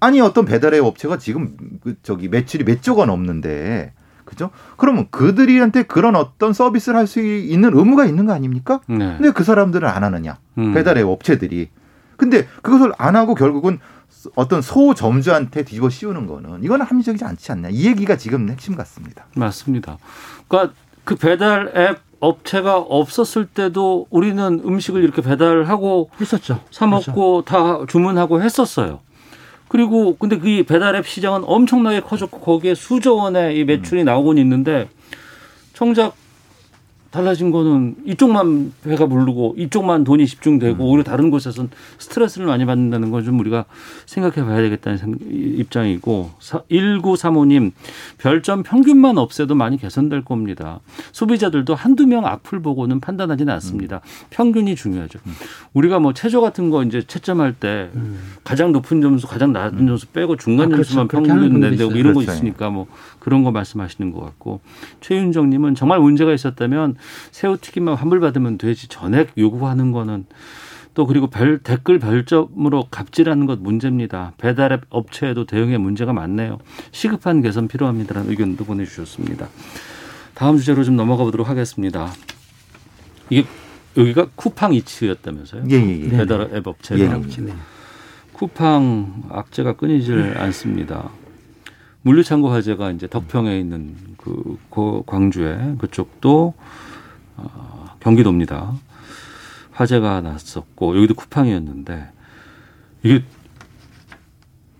[0.00, 3.92] 아니 어떤 배달의 업체가 지금 그 저기 매출이 몇 조가 넘는데
[4.24, 4.50] 그죠?
[4.76, 8.80] 그러면 그들이한테 그런 어떤 서비스를 할 수 있는 의무가 있는 거 아닙니까?
[8.88, 8.98] 네.
[9.16, 10.38] 근데 그 사람들은 안 하느냐?
[10.58, 10.74] 음.
[10.74, 11.68] 배달의 업체들이.
[12.16, 13.78] 근데 그것을 안 하고 결국은
[14.34, 17.68] 어떤 소점주한테 뒤집어 씌우는 거는 이거는 합리적이지 않지 않냐.
[17.70, 19.26] 이 얘기가 지금 핵심 같습니다.
[19.36, 19.98] 맞습니다.
[20.48, 26.60] 그러니까 그 배달 앱 업체가 없었을 때도 우리는 음식을 이렇게 배달하고 했었죠.
[26.70, 29.00] 사 먹고 다 주문하고 했었어요.
[29.68, 34.88] 그리고 근데 그 배달앱 시장은 엄청나게 커졌고 거기에 수조 원의 이 매출이 나오곤 있는데
[35.74, 36.14] 정작
[37.10, 43.38] 달라진 거는 이쪽만 배가 부르고 이쪽만 돈이 집중되고 오히려 다른 곳에서는 스트레스를 많이 받는다는 건좀
[43.40, 43.64] 우리가
[44.06, 47.72] 생각해 봐야 되겠다는 생- 입장이고 1935님
[48.18, 50.80] 별점 평균만 없애도 많이 개선될 겁니다.
[51.12, 54.00] 소비자들도 한두 명 악플 보고는 판단하지는 않습니다.
[54.30, 55.18] 평균이 중요하죠.
[55.74, 57.90] 우리가 뭐 체조 같은 거 이제 채점할 때
[58.44, 60.94] 가장 높은 점수, 가장 낮은 점수 빼고 중간 아, 그렇죠.
[60.94, 61.90] 점수만 평균 있어요.
[61.92, 62.32] 이런 거 그렇죠.
[62.32, 62.86] 있으니까 뭐
[63.20, 64.60] 그런 거 말씀하시는 것 같고
[65.00, 66.95] 최윤정 님은 정말 문제가 있었다면
[67.30, 70.26] 새우튀김만 환불받으면 되지 전액 요구하는 거는
[70.94, 74.32] 또 그리고 별 댓글 별점으로 갑질하는 것 문제입니다.
[74.38, 76.58] 배달앱 업체에도 대응에 문제가 많네요.
[76.90, 79.48] 시급한 개선 필요합니다라는 의견도 보내주셨습니다.
[80.34, 82.10] 다음 주제로 좀 넘어가 보도록 하겠습니다.
[83.28, 83.46] 이게
[83.96, 85.64] 여기가 쿠팡 이츠였다면서요?
[85.70, 86.08] 예, 예, 예.
[86.08, 87.52] 배달 앱 업체가 예, 네.
[88.32, 91.10] 쿠팡 악재가 끊이질 않습니다.
[92.02, 96.54] 물류창고 화재가 이제 덕평에 있는 그 고- 광주에 그쪽도
[97.36, 98.72] 어, 경기도입니다.
[99.72, 102.06] 화재가 났었고 여기도 쿠팡이었는데
[103.02, 103.22] 이게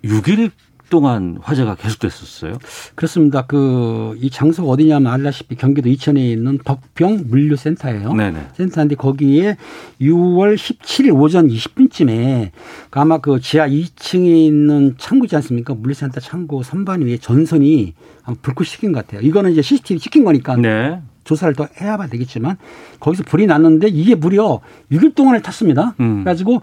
[0.05, 0.51] 6일
[0.89, 2.59] 동안 화재가 계속됐었어요.
[2.95, 3.43] 그렇습니다.
[3.47, 8.13] 그 이 장소가 어디냐면 알다시피 경기도 이천에 있는 덕평 물류센터예요.
[8.15, 8.49] 네네.
[8.55, 9.57] 센터인데 거기에
[10.01, 12.51] 6월 17일 오전 20분쯤에
[12.93, 15.75] 아마 그 지하 2층에 있는 창구지 않습니까?
[15.75, 17.95] 물류센터 창고 선반 위에 전선이
[18.43, 19.27] 불꽃 시킨 것 같아요.
[19.27, 21.01] 이거는 이제 CCTV 찍힌 거니까 네.
[21.27, 22.57] 조사를 더 해야 되겠지만
[23.01, 24.61] 거기서 불이 났는데 이게 무려
[24.91, 25.95] 6일 동안을 탔습니다.
[26.01, 26.23] 음.
[26.23, 26.63] 그래가지고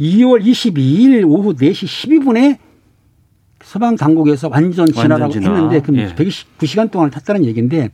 [0.00, 2.58] 2월 22일 오후 4시 12분에
[3.74, 5.54] 서방 당국에서 완전 진화라고 완전 진화.
[5.56, 6.14] 했는데 그럼 예.
[6.14, 7.90] 129시간 동안을 탔다는 얘기인데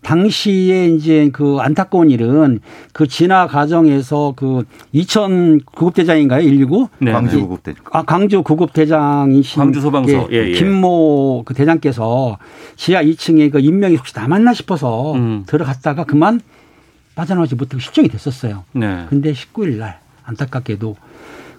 [0.00, 2.60] 당시에 이제 그 안타까운 일은
[2.94, 6.40] 그 진화 과정에서 그 이천 구급대장인가요?
[6.40, 6.88] 119?
[7.00, 7.12] 네.
[7.12, 10.28] 광주 구급대 아, 광주 구급대장이신 광주 소방서.
[10.32, 10.52] 예, 예.
[10.52, 12.38] 김모 그 대장께서
[12.76, 15.44] 지하 2층에 그 인명이 혹시 남았나 싶어서 음.
[15.46, 16.40] 들어갔다가 그만
[17.16, 18.64] 빠져나오지 못하고 실종이 됐었어요.
[18.72, 19.04] 네.
[19.10, 20.96] 근데 19일 날 안타깝게도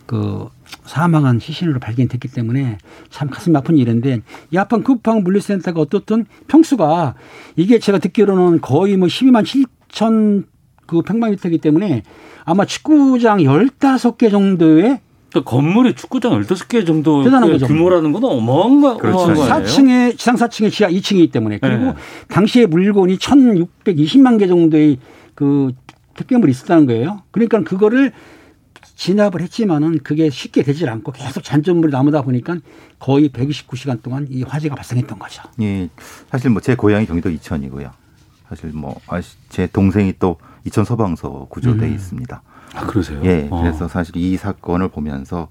[0.08, 0.50] 그
[0.86, 2.78] 사망한 시신으로 발견됐기 때문에
[3.10, 7.16] 참 가슴 아픈 일인데 이 아픈 쿠팡 물류센터가 어떻든 평수가
[7.56, 9.44] 이게 제가 듣기로는 거의 뭐 12만
[9.90, 10.46] 7천
[10.86, 12.04] 그 평방미터이기 때문에
[12.46, 15.00] 아마 축구장 15개 정도의
[15.32, 17.68] 그 건물이 축구장 15개 정도 대단한 거죠.
[17.68, 19.34] 규모라는 건 어마어마한 거- 그렇죠.
[19.34, 19.46] 거예요.
[19.48, 21.94] 4층에 지상 4층에 지하 2층이기 때문에 그리고 네.
[22.30, 24.98] 당시에 물건이 1,620만 개 정도의
[25.36, 25.72] 그
[26.16, 27.22] 택배물이 있었다는 거예요.
[27.30, 28.12] 그러니까 그거를
[29.04, 32.58] 진압을 했지만은 그게 쉽게 되질 않고 계속 잔존물이 남다 보니까
[33.00, 35.42] 거의 129시간 동안 이 화재가 발생했던 거죠.
[35.62, 35.88] 예,
[36.30, 37.92] 사실 뭐 제 고향이 경기도 이천이고요.
[38.50, 38.96] 사실 뭐
[39.48, 40.36] 제 동생이 또
[40.66, 41.94] 이천 소방서 구조돼 음.
[41.94, 42.42] 있습니다.
[42.76, 43.22] 아, 그러세요?
[43.24, 43.62] 예, 어.
[43.62, 45.48] 그래서 사실 이 사건을 보면서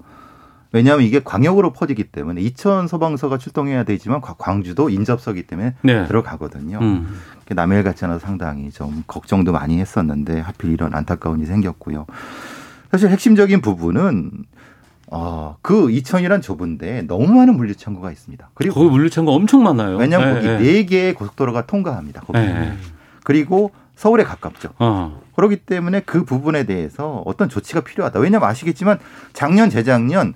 [0.71, 6.05] 왜냐하면 이게 광역으로 퍼지기 때문에 이천 소방서가 출동해야 되지만 과- 광주도 인접서기 때문에 네.
[6.07, 6.77] 들어가거든요.
[6.79, 7.19] 음.
[7.49, 12.05] 남해일 같지 않아서 상당히 좀 걱정도 많이 했었는데 하필 이런 안타까운 일이 생겼고요.
[12.91, 14.45] 사실 핵심적인 부분은
[15.11, 18.49] 어, 그 이천이란 좁은데 너무 많은 물류 창고가 있습니다.
[18.53, 19.97] 그리고 거기 물류 창고 엄청 많아요.
[19.97, 20.59] 왜냐하면 네, 거기 네.
[20.59, 22.21] 네 개의 고속도로가 통과합니다.
[22.21, 22.39] 거기.
[22.39, 22.77] 네.
[23.23, 24.69] 그리고 서울에 가깝죠.
[24.79, 25.21] 어.
[25.35, 28.19] 그렇기 때문에 그 부분에 대해서 어떤 조치가 필요하다.
[28.19, 28.99] 왜냐하면 아시겠지만
[29.33, 30.33] 작년 재작년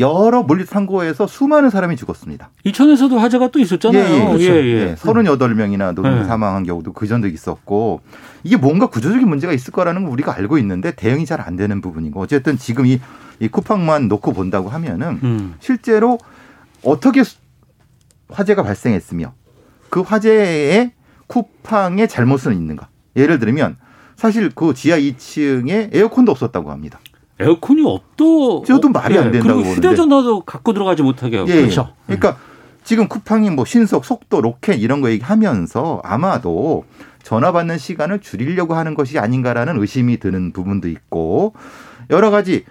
[0.00, 2.50] 여러 물류 창고에서 수많은 사람이 죽었습니다.
[2.64, 4.02] 이천에서도 화재가 또 있었잖아요.
[4.02, 4.44] 예, 예, 그렇죠.
[4.44, 4.94] 예, 예.
[4.94, 6.24] 38명이나 노동 네.
[6.24, 8.00] 사망한 경우도 그 전도 있었고
[8.42, 12.20] 이게 뭔가 구조적인 문제가 있을 거라는 걸 우리가 알고 있는데 대응이 잘 안 되는 부분이고
[12.20, 12.98] 어쨌든 지금 이,
[13.40, 15.54] 이 쿠팡만 놓고 본다고 하면은 음.
[15.60, 16.18] 실제로
[16.82, 17.36] 어떻게 수-
[18.30, 19.32] 화재가 발생했으며
[19.90, 20.92] 그 화재에
[21.26, 22.88] 쿠팡의 잘못은 있는가?
[23.16, 23.76] 예를 들면
[24.16, 27.00] 사실 그 지하 2층에 에어컨도 없었다고 합니다.
[27.40, 29.76] 에어컨이 없도 저도 말이 안 된다고 그리고 보는데.
[29.76, 31.50] 휴대전화도 갖고 들어가지 못하게 하고.
[31.50, 31.92] 예, 그렇죠.
[32.06, 32.36] 그러니까
[32.84, 36.84] 지금 쿠팡이 뭐 신속, 속도, 로켓 이런 거 얘기하면서 아마도
[37.22, 41.54] 전화 받는 시간을 줄이려고 하는 것이 아닌가라는 의심이 드는 부분도 있고
[42.08, 42.64] 여러 가지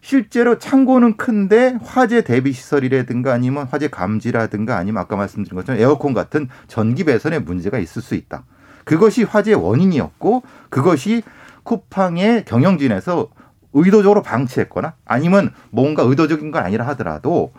[0.00, 6.48] 실제로 창고는 큰데 화재 대비 시설이라든가 아니면 화재 감지라든가 아니면 아까 말씀드린 것처럼 에어컨 같은
[6.68, 8.44] 전기 배선에 문제가 있을 수 있다.
[8.84, 11.22] 그것이 화재의 원인이었고 그것이
[11.64, 13.28] 쿠팡의 경영진에서
[13.76, 17.52] 의도적으로 방치했거나 아니면 뭔가 의도적인 건 아니라 하더라도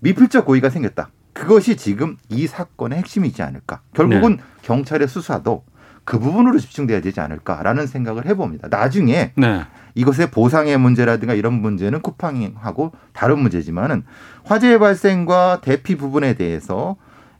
[0.00, 1.08] 미필적 고의가 생겼다.
[1.32, 3.80] 그것이 지금 이 사건의 핵심이지 않을까.
[3.94, 5.64] 결국은 경찰의 수사도
[6.04, 8.68] 그 부분으로 집중돼야 되지 않을까라는 생각을 해봅니다.
[8.68, 9.64] 나중에 네.
[9.94, 14.04] 이것의 보상의 문제라든가 이런 문제는 쿠팡하고 다른 문제지만은
[14.44, 16.96] 화재 발생과 대피 부분에 대해서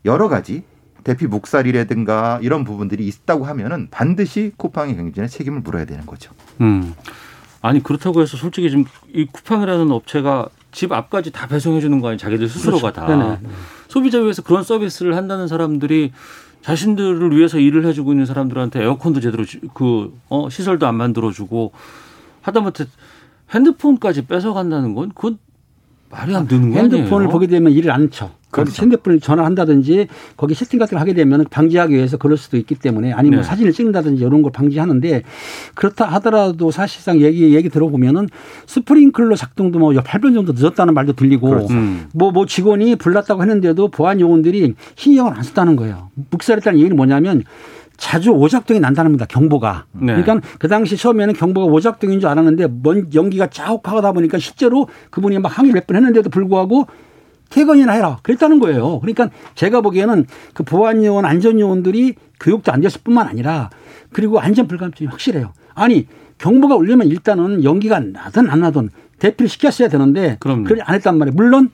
[0.07, 0.65] 여러 가지
[1.05, 6.33] 대피 묵살이라든가 이런 부분들이 있다고 하면은 반드시 쿠팡의 경쟁에 책임을 물어야 되는 거죠.
[6.63, 6.95] 음.
[7.64, 12.18] 아니 그렇다고 해서 솔직히 지금 이 쿠팡이라는 업체가 집 앞까지 다 배송해 주는 거 아니에요?
[12.18, 13.07] 자기들 스스로가 다.
[13.07, 13.38] 네네.
[13.88, 16.12] 소비자 위해서 그런 서비스를 한다는 사람들이
[16.61, 21.72] 자신들을 위해서 일을 해주고 있는 사람들한테 에어컨도 제대로 주- 그 어, 시설도 안 만들어주고
[22.42, 22.85] 하다못해
[23.55, 25.38] 핸드폰까지 뺏어간다는 건 그건
[26.14, 26.96] 말이 안 되는 거 아니에요?
[26.96, 28.31] 핸드폰을 보게 되면 일을 안 쳐.
[28.50, 28.83] 그렇죠.
[28.83, 33.40] 핸드폰을 전화한다든지 거기 세팅 같은 걸 하게 되면 방지하기 위해서 그럴 수도 있기 때문에 아니면
[33.40, 33.44] 네.
[33.44, 35.24] 사진을 찍는다든지 이런 걸 방지하는데
[35.74, 38.29] 그렇다 하더라도 사실상 얘기 얘기 들어보면은
[38.66, 41.74] 스프링클러 작동도 뭐 8분 정도 늦었다는 말도 들리고 그렇죠.
[41.74, 42.07] 음.
[42.14, 46.11] 뭐, 뭐 직원이 불났다고 했는데도 보안 요원들이 신경을 안 썼다는 거예요.
[46.31, 47.42] 묵살했다는 얘기는 뭐냐면
[47.96, 49.26] 자주 오작동이 난다는 겁니다.
[49.26, 49.87] 경보가.
[49.92, 50.14] 네.
[50.20, 55.57] 그러니까 그 당시 처음에는 경보가 오작동인 줄 알았는데 먼 연기가 자욱하다 보니까 실제로 그분이 막
[55.57, 56.87] 항의를 몇번 했는데도 불구하고
[57.50, 58.18] 퇴근이나 해라.
[58.22, 58.98] 그랬다는 거예요.
[59.00, 63.70] 그러니까 제가 보기에는 그 보안 요원, 안전 요원들이 교육도 안 됐을 뿐만 아니라
[64.12, 65.52] 그리고 안전 불감증이 확실해요.
[65.74, 66.07] 아니
[66.38, 70.64] 경보가 울리면 일단은 연기가 나든 안 나든 대피를 시켰어야 되는데 그럼요.
[70.64, 71.35] 그걸 안 했단 말이에요.
[71.37, 71.70] 물론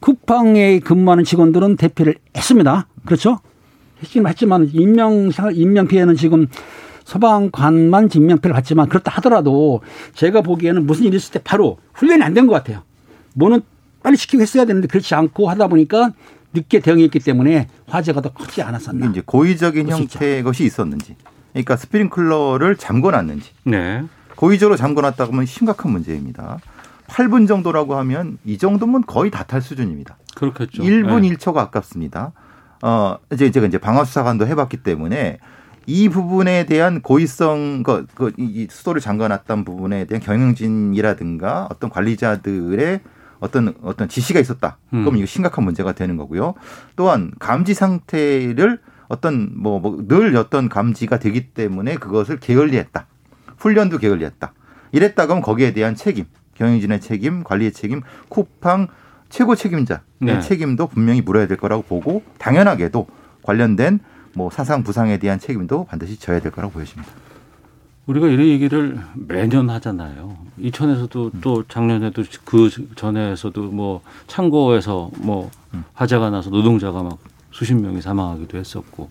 [0.00, 2.88] 쿠팡에 근무하는 직원들은 대피를 했습니다.
[3.06, 3.38] 그렇죠?
[4.02, 6.46] 했긴 했지만 인명 인명 피해는 지금
[7.04, 9.80] 소방관만 인명피해를 받지만 그렇다 하더라도
[10.14, 12.82] 제가 보기에는 무슨 일이 있을 때 바로 훈련이 안 된 것 같아요.
[13.34, 13.60] 뭐는
[14.02, 16.12] 빨리 시키고 했어야 되는데 그렇지 않고 하다 보니까
[16.54, 19.06] 늦게 대응했기 때문에 화재가 더 크지 않았었나.
[19.06, 19.88] 이제 고의적인.
[19.88, 21.16] 형태의 것이 있었는지,
[21.52, 24.04] 그러니까 스프링클러를 잠궈놨는지, 네.
[24.36, 26.58] 고의적으로 잠궈놨다 그러면 심각한 문제입니다.
[27.08, 30.18] 8분 정도라고 하면 이 정도면 거의 다 탈 수준입니다.
[30.34, 30.82] 그렇겠죠.
[30.82, 31.30] 1분 네.
[31.36, 32.32] 1초가 아깝습니다.
[32.82, 35.38] 어, 이제 제가 이제 방화수사관도 해봤기 때문에
[35.86, 43.00] 이 부분에 대한 고의성, 그, 그, 이- 이 수도를 잠가놨던 부분에 대한 경영진이라든가 어떤 관리자들의
[43.40, 44.78] 어떤 어떤 지시가 있었다.
[44.94, 45.02] 음.
[45.04, 46.54] 그럼 이거 심각한 문제가 되는 거고요.
[46.94, 53.06] 또한 감지 상태를 어떤 뭐늘 어떤 감지가 되기 때문에 그것을 게을리했다.
[53.58, 54.52] 훈련도 게을리했다.
[54.92, 58.86] 이랬다 그러면 거기에 대한 책임, 경영진의 책임, 관리의 책임, 쿠팡
[59.32, 60.40] 최고 책임자의 네.
[60.40, 63.06] 책임도 분명히 물어야 될 거라고 보고 당연하게도
[63.42, 63.98] 관련된
[64.34, 67.10] 뭐 사상 부상에 대한 책임도 반드시 져야 될 거라고 보여집니다.
[68.06, 70.36] 우리가 이런 얘기를 매년 하잖아요.
[70.58, 71.40] 이천에서도 음.
[71.40, 75.50] 또 작년에도 그 전에서도 뭐 창고에서 뭐
[75.94, 77.18] 화재가 나서 노동자가 막
[77.52, 79.08] 수십 명이 사망하기도 했었고.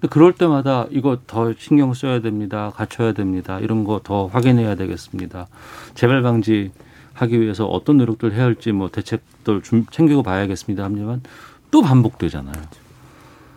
[0.00, 2.70] 근데 그럴 때마다 이거 더 신경 써야 됩니다.
[2.74, 3.60] 갖춰야 됩니다.
[3.60, 5.46] 이런 거 더 확인해야 되겠습니다.
[5.94, 6.70] 재발 방지
[7.14, 10.84] 하기 위해서 어떤 노력들 해야 할지 뭐 대책들 좀 챙기고 봐야겠습니다.
[10.84, 11.22] 합니다만
[11.70, 12.54] 또 반복되잖아요.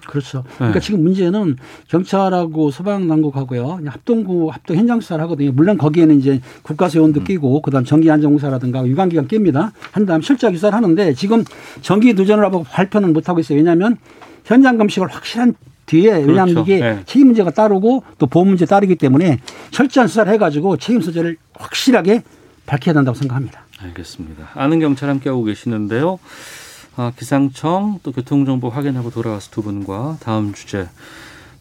[0.07, 0.43] 그렇죠.
[0.47, 0.57] 네.
[0.57, 1.57] 그러니까 지금 문제는
[1.89, 5.51] 경찰하고 소방당국하고요 합동 합동 현장 수사를 하거든요.
[5.51, 9.73] 물론 거기에는 이제 국가세원도 끼고 그다음 전기안전공사라든가 유관기관 낍니다.
[9.91, 11.43] 한 다음 실적 유사를 하는데 지금
[11.81, 13.57] 전기 누전을 하고 발표는 못 하고 있어요.
[13.57, 13.97] 왜냐하면
[14.45, 15.55] 현장 검식을 확실한
[15.87, 16.61] 뒤에 왜냐하면 그렇죠.
[16.61, 16.99] 이게 네.
[17.05, 19.39] 책임 문제가 따르고 또 보험 문제 따르기 때문에
[19.71, 22.23] 철저한 수사를 해가지고 책임 소재를 확실하게
[22.67, 23.63] 밝혀야 된다고 생각합니다.
[23.79, 24.49] 알겠습니다.
[24.53, 26.19] 아는 경찰 함께하고 계시는데요.
[26.95, 30.87] 아, 기상청 또 교통정보 확인하고 돌아와서 두 분과 다음 주제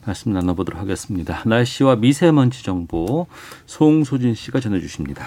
[0.04, 1.42] 말씀 나눠보도록 하겠습니다.
[1.46, 3.26] 날씨와 미세먼지 정보
[3.66, 5.26] 송소진 씨가 전해주십니다.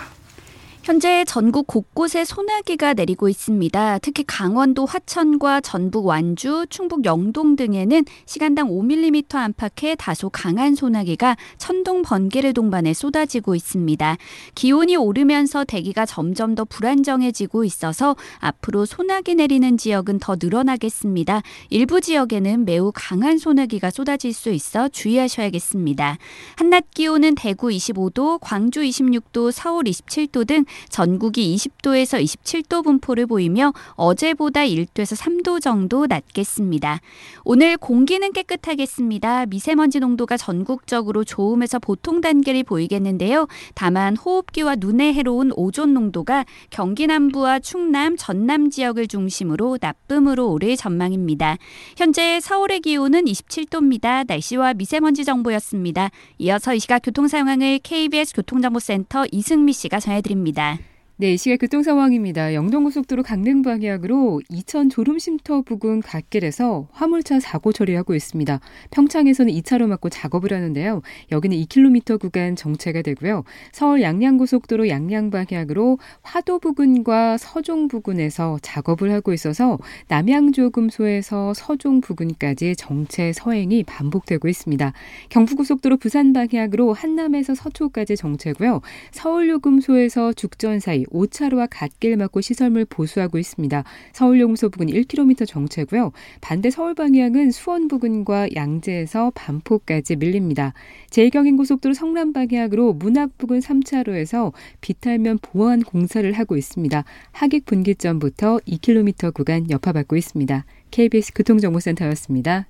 [0.82, 4.00] 현재 전국 곳곳에 소나기가 내리고 있습니다.
[4.00, 12.02] 특히 강원도 화천과 전북 완주, 충북 영동 등에는 시간당 5mm 안팎의 다소 강한 소나기가 천둥
[12.02, 14.18] 번개를 동반해 쏟아지고 있습니다.
[14.56, 21.44] 기온이 오르면서 대기가 점점 더 불안정해지고 있어서 앞으로 소나기 내리는 지역은 더 늘어나겠습니다.
[21.70, 26.18] 일부 지역에는 매우 강한 소나기가 쏟아질 수 있어 주의하셔야겠습니다.
[26.56, 34.62] 한낮 기온은 대구 25도, 광주 26도, 서울 27도 등 전국이 20도에서 27도 분포를 보이며 어제보다
[34.62, 36.99] 1도에서 3도 정도 낮겠습니다.
[37.43, 39.45] 오늘 공기는 깨끗하겠습니다.
[39.47, 43.47] 미세먼지 농도가 전국적으로 좋음에서 보통 단계를 보이겠는데요.
[43.75, 51.58] 다만 호흡기와 눈에 해로운 오존 농도가 경기 남부와 충남, 전남 지역을 중심으로 나쁨으로 오를 전망입니다.
[51.97, 54.25] 현재 서울의 기온은 27도입니다.
[54.27, 56.10] 날씨와 미세먼지 정보였습니다.
[56.39, 60.59] 이어서 이 시각 교통 상황을 KBS 교통정보센터 이승미 씨가 전해드립니다.
[60.60, 60.78] 单。
[61.21, 62.53] 네, 이 시각 교통 상황입니다.
[62.53, 68.62] 영동고속도로 강릉 방향으로 이천 졸음쉼터 부근 갓길에서 화물차 사고 처리하고 있습니다.
[68.91, 71.01] 평창에서는 2차로 막고 작업을 하는데요.
[71.34, 73.43] 여기는 2km 구간 정체가 되고요.
[73.73, 79.77] 서울 양양고속도로 양양 방향으로 화도 부근과 서종 부근에서 작업을 하고 있어서
[80.08, 84.93] 남양조금소에서 서종 부근까지 정체 서행이 반복되고 있습니다.
[85.27, 88.79] 경부고속도로 부산 방향으로 한남에서 서초까지 정체고요.
[89.12, 93.84] 서울요금소에서 죽전 사이 5차로와 갓길 막고 시설물 보수하고 있습니다.
[94.13, 96.12] 서울용소 부근 1km 정체고요.
[96.41, 100.74] 반대 서울 방향은 수원 부근과 양재에서 반포까지 밀립니다.
[101.10, 107.04] 제2경인고속도로 성남 방향으로 문학 부근 3차로에서 비탈면 보완 공사를 하고 있습니다.
[107.32, 110.65] 하객 분기점부터 2km 구간 여파받고 있습니다.
[110.91, 112.67] KBS 교통정보센터였습니다.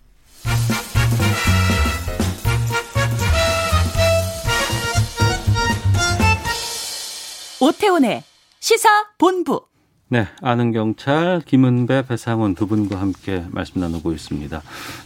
[7.61, 8.23] 오태훈의
[8.59, 9.65] 시사 본부.
[10.07, 14.61] 네, 아는 경찰 김은배, 배상훈 두 분과 함께 말씀 나누고 있습니다.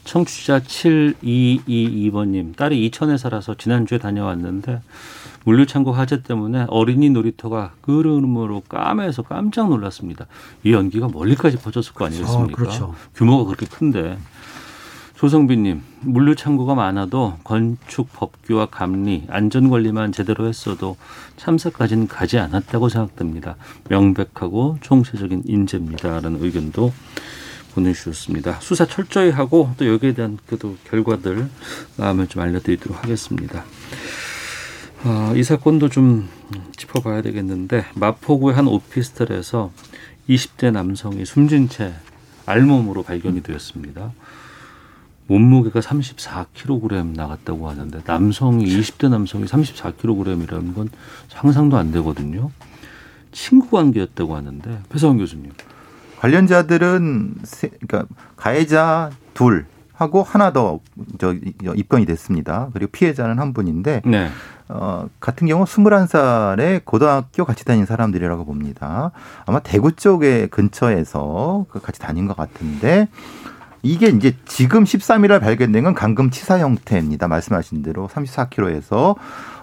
[0.05, 4.81] 청취자 7222번님, 딸이 이천에 살아서 지난주에 다녀왔는데
[5.45, 10.27] 물류창고 화재 때문에 어린이 놀이터가 끄름으로 까매서 깜짝 놀랐습니다.
[10.63, 12.53] 이 연기가 멀리까지 퍼졌을 거 아니겠습니까?
[12.53, 12.95] 어, 그렇죠.
[13.15, 14.17] 규모가 그렇게 큰데.
[15.23, 20.97] 조성빈님, 물류창고가 많아도 건축 법규와 감리, 안전관리만 제대로 했어도
[21.37, 23.55] 참사까지는 가지 않았다고 생각됩니다.
[23.87, 26.91] 명백하고 총체적인 인재입니다라는 의견도
[27.73, 28.59] 보내주셨습니다.
[28.59, 31.47] 수사 철저히 하고 또 여기에 대한 그도 결과들
[31.95, 33.63] 다음에 좀 알려드리도록 하겠습니다.
[35.05, 36.27] 어, 이 사건도 좀
[36.75, 39.71] 짚어봐야 되겠는데 마포구의 한 오피스텔에서
[40.27, 41.93] 20대 남성이 숨진 채
[42.45, 44.11] 알몸으로 발견이 되었습니다.
[45.27, 50.89] 몸무게가 34kg 나갔다고 하는데 남성이 20대 남성이 34kg이라는 건
[51.29, 52.51] 상상도 안 되거든요.
[53.31, 55.51] 친구 관계였다고 하는데 배상원 교수님
[56.19, 58.05] 관련자들은 세, 그러니까
[58.35, 60.79] 가해자 둘 하고 하나 더
[61.17, 61.33] 저
[61.75, 62.69] 입건이 됐습니다.
[62.73, 64.29] 그리고 피해자는 한 분인데 네.
[64.69, 69.11] 어, 같은 경우 21살의 고등학교 같이 다닌 사람들이라고 봅니다.
[69.45, 73.07] 아마 대구 쪽에 근처에서 그 같이 다닌 것 같은데
[73.83, 77.27] 이게 이제 지금 13일날 발견된 건 강금치사 형태입니다.
[77.27, 79.15] 말씀하신 대로 34km에서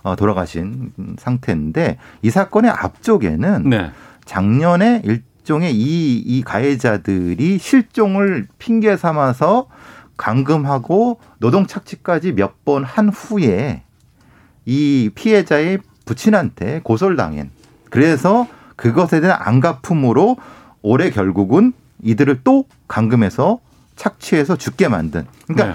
[0.03, 3.91] 어, 돌아가신 상태인데 이 사건의 앞쪽에는 네.
[4.27, 9.69] 작년에 일종의 이, 이 가해자들이 실종을 핑계 삼아서
[10.19, 13.83] 감금하고 노동 착취까지 몇 번 한 후에
[14.67, 17.51] 이 피해자의 부친한테 고소를 당한.
[17.89, 18.47] 그래서
[18.77, 20.37] 그것에 대한 안갚음으로
[20.83, 23.61] 올해 결국은 이들을 또 감금해서
[24.01, 25.27] 착취해서 죽게 만든.
[25.47, 25.75] 그러니까 네.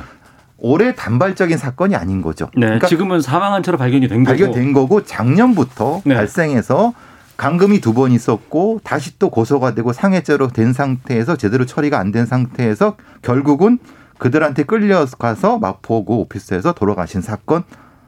[0.58, 2.46] 올해 단발적인 사건이 아닌 거죠.
[2.56, 2.66] 네.
[2.66, 4.38] 그러니까 지금은 사망한 채로 발견이 된 거고.
[4.38, 6.16] 발견된 거고 작년부터 네.
[6.16, 6.94] 발생해서
[7.38, 12.26] 감금이 두 번 있었고 다시 또 고소가 되고 상해죄로 된 상태에서 제대로 처리가 안 된
[12.26, 13.78] 상태에서 결국은
[14.18, 17.64] 그들한테 끌려가서 마포구 오피스에서 돌아가신 사건.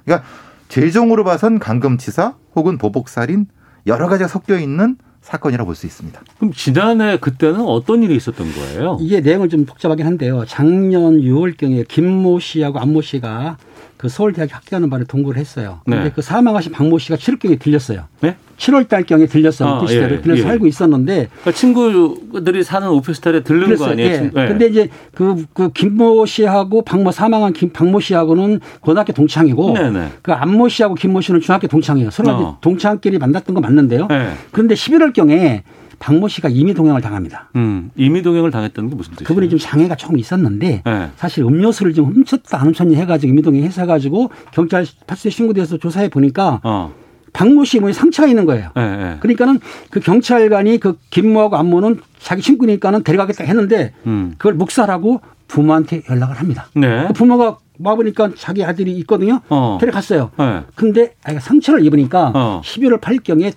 [0.06, 0.28] 그러니까
[0.70, 3.46] 최종으로 봐선 감금치사 혹은 보복살인
[3.86, 4.98] 여러 가지가 섞여 있는
[5.28, 6.22] 사건이라고 볼 수 있습니다.
[6.40, 8.98] 그럼 지난해 그때는 어떤 일이 있었던 거예요?
[9.02, 10.46] 이게 내용은 좀 복잡하긴 한데요.
[10.48, 13.58] 작년 6월경에 김모 씨하고 안모 씨가
[13.98, 15.82] 그 서울대학 학교하는 바를 동거를 했어요.
[15.86, 16.12] 근데 네.
[16.16, 18.06] 그 사망하신 박모 씨가 7월경에 들렸어요.
[18.22, 18.38] 네?
[18.58, 19.70] 7월 달경에 들렸어요.
[19.70, 20.48] 아, 오피스텔에 예, 들려서 예.
[20.48, 23.92] 살고 있었는데 그러니까 친구들이 사는 오피스텔에 들른 거 그랬어요.
[23.92, 24.10] 아니에요?
[24.10, 24.16] 예.
[24.16, 24.48] 친- 예.
[24.48, 30.10] 근데 이제 그, 그 김모 씨하고 박모 사망한 김, 박모 씨하고는 고등학교 동창이고 네네.
[30.22, 32.10] 그 안모 씨하고 김모 씨는 중학교 동창이에요.
[32.12, 32.58] 서로 어.
[32.62, 34.08] 동창끼리 만났던 거 맞는데요.
[34.08, 34.32] 네.
[34.52, 35.62] 그런데 11월경에
[36.00, 37.50] 박모 씨가 임의 동행을 당합니다.
[37.56, 39.28] 음, 임의 동행을 당했다는 게 무슨 뜻이에요?
[39.28, 41.08] 그분이 좀 장애가 조금 있었는데 네.
[41.16, 46.10] 사실 음료수를 좀 훔쳤다 안 훔쳤니 해가지고 임의 동행 해서 해가지고 경찰 파출소에 신고돼서 조사해
[46.10, 46.94] 보니까 어.
[47.38, 48.72] 박모 씨 몸에 상처가 있는 거예요.
[48.76, 49.18] 예, 예.
[49.20, 49.60] 그러니까는
[49.92, 54.34] 그 경찰관이 그 김모하고 안모는 자기 친구니까는 데려가겠다 했는데 음.
[54.40, 56.68] 그걸 묵살하고 부모한테 연락을 합니다.
[56.74, 57.06] 네.
[57.06, 59.42] 그 부모가 와보니까 자기 아들이 있거든요.
[59.50, 59.78] 어.
[59.80, 60.32] 데려갔어요.
[60.40, 60.64] 네.
[60.74, 62.62] 근데 아이가 상처를 입으니까 어.
[62.66, 63.54] 11월 8일경에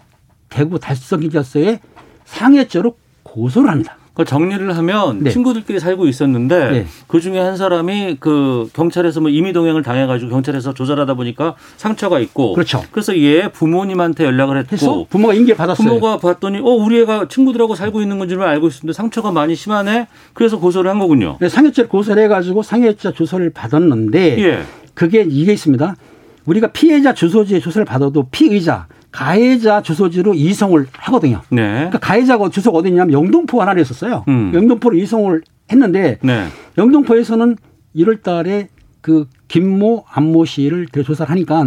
[0.51, 1.81] 대구 달성기자서에
[2.27, 3.97] 상해죄로 고소를 합니다.
[4.21, 5.31] 그 정리를 하면 네.
[5.31, 6.87] 친구들끼리 살고 있었는데 네.
[7.07, 12.53] 그 중에 한 사람이 그 경찰에서 뭐 임의 동행을 당해가지고 경찰에서 조사하다 보니까 상처가 있고
[12.53, 12.83] 그렇죠.
[12.93, 15.89] 그래서 얘 부모님한테 연락을 했고 해서 부모가 인계를 받았어요.
[15.89, 20.59] 부모가 봤더니 어 우리 애가 친구들하고 살고 있는 건지를 알고 있었는데 상처가 많이 심하네 그래서
[20.59, 21.39] 고소를 한 거군요.
[21.41, 24.63] 네, 상해죄를 고소를 해가지고 상해죄 조서를 받았는데 예.
[24.93, 25.97] 그게 이게 있습니다.
[26.45, 31.43] 우리가 피해자 주소지에 조사를 받아도 피의자, 가해자 주소지로 이송을 하거든요.
[31.51, 31.63] 네.
[31.63, 34.25] 그러니까 가해자가 주소가 어디냐면 영등포 하나를 했었어요.
[34.29, 34.53] 음.
[34.55, 36.47] 영등포로 이송을 했는데 네.
[36.79, 37.57] 영등포에서는
[37.97, 38.69] 1월 달에
[39.01, 41.67] 그 김모, 안모 씨를 데려 조사를 하니까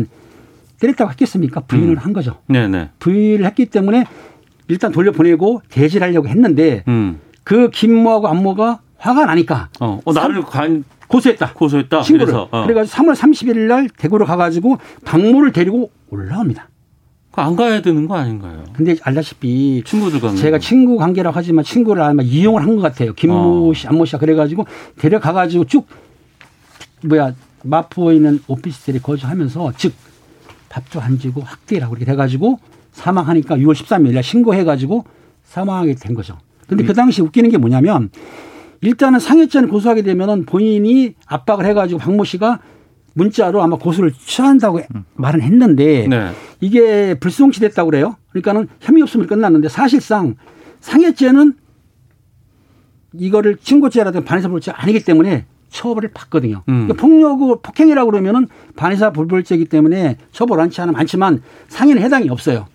[0.80, 1.62] 때렸다고 했겠습니까?
[1.62, 1.98] 부인을 음.
[1.98, 2.40] 한 거죠.
[2.48, 2.92] 네네.
[3.00, 4.06] 부인을 했기 때문에
[4.68, 7.20] 일단 돌려보내고 대지를 하려고 했는데 음.
[7.44, 11.54] 그 김모하고 안모가 화가 나니까 어, 어 나를 관 고소했다.
[11.54, 12.02] 고소했다.
[12.02, 12.26] 친구를.
[12.34, 12.64] 그래서 어.
[12.64, 16.70] 그래가지고 3월 31일 날 대구로 가가지고 박모를 데리고 올라옵니다.
[17.34, 18.64] 그안 가야 되는 거 아닌가요?
[18.74, 23.14] 근데 알다시피 친구들과 제가 친구 관계라고 하지만 친구를 아마 이용을 한 것 같아요.
[23.14, 23.74] 김모 어.
[23.74, 24.66] 씨, 안모 씨가 그래가지고
[25.00, 25.88] 데려가가지고 쭉
[27.04, 29.94] 뭐야 마포에 있는 오피스텔에 거주하면서 즉
[30.70, 32.60] 밥도 안 주고 학대라고 이렇게 돼가지고
[32.92, 35.04] 사망하니까 6월 13일 날 신고해가지고
[35.44, 36.38] 사망하게 된 거죠.
[36.68, 38.12] 근데 그 당시 웃기는 게 뭐냐면
[38.82, 42.60] 일단은 상해죄를 고소하게 되면은 본인이 압박을 해가지고 박모 씨가
[43.14, 44.82] 문자로 아마 고소를 취한다고
[45.14, 46.32] 말은 했는데 네.
[46.60, 48.16] 이게 불송치됐다고 그래요.
[48.30, 50.36] 그러니까는 혐의 없으면 끝났는데 사실상
[50.80, 51.54] 상해죄는
[53.14, 56.64] 이거를 친고죄라든가 반의사 불벌죄 아니기 때문에 처벌을 받거든요.
[56.70, 56.88] 음.
[56.88, 62.68] 그러니까 폭력을 폭행이라고 그러면은 반의사 불벌죄이기 때문에 처벌 많지 않으면 많지만 상해는 해당이 없어요.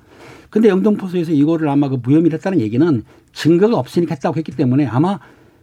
[0.50, 5.18] 근데 영등포소에서 이거를 아마 그 무혐의를 했다는 얘기는 증거가 없으니까 했다고 했기 때문에 아마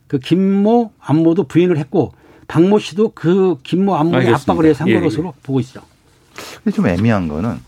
[0.08, 2.12] 그 김모 안모도 부인을 했고
[2.48, 4.34] 박모 씨도 그 김모 안모의.
[4.34, 5.42] 압박을 해서 한 예, 것으로 예.
[5.44, 5.82] 보고 있죠.
[6.64, 7.60] 근데 좀 애매한 거는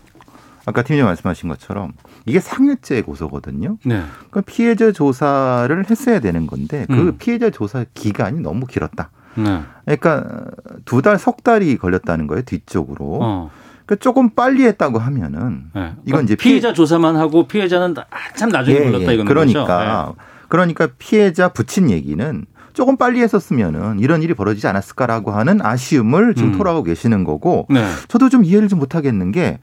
[0.66, 1.92] 아까 팀장님 말씀하신 것처럼
[2.26, 3.78] 이게 상해죄 고소거든요.
[3.84, 4.02] 네.
[4.30, 7.16] 그 피해자 조사를 했어야 되는 건데 그 음.
[7.18, 9.10] 피해자 조사 기간이 너무 길었다.
[9.36, 9.62] 네.
[9.84, 10.44] 그러니까
[10.84, 13.18] 두 달, 석 달이 걸렸다는 거예요 뒤쪽으로.
[13.22, 13.50] 어.
[13.86, 15.94] 그러니까 조금 빨리 했다고 하면은 네.
[16.04, 19.14] 이건 이제 피해자 조사만 하고 피해자는 한참 나중에 예, 불렀다 예.
[19.14, 20.14] 이거는 그러니까
[20.48, 22.44] 그러니까 피해자 붙인 얘기는
[22.78, 26.58] 조금 빨리 했었으면은 이런 일이 벌어지지 않았을까라고 하는 아쉬움을 지금 음.
[26.58, 27.84] 토로하고 계시는 거고 네.
[28.06, 29.58] 저도 좀 이해를 좀 못하겠는 게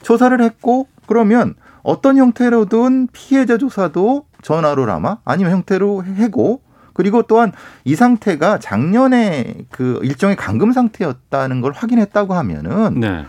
[0.00, 6.62] 조사를 했고 그러면 어떤 형태로든 피해자 조사도 전화로라마 아니면 형태로 해고
[6.94, 7.52] 그리고 또한
[7.84, 13.26] 이 상태가 작년에 그 일종의 감금 상태였다는 걸 확인했다고 하면은 네.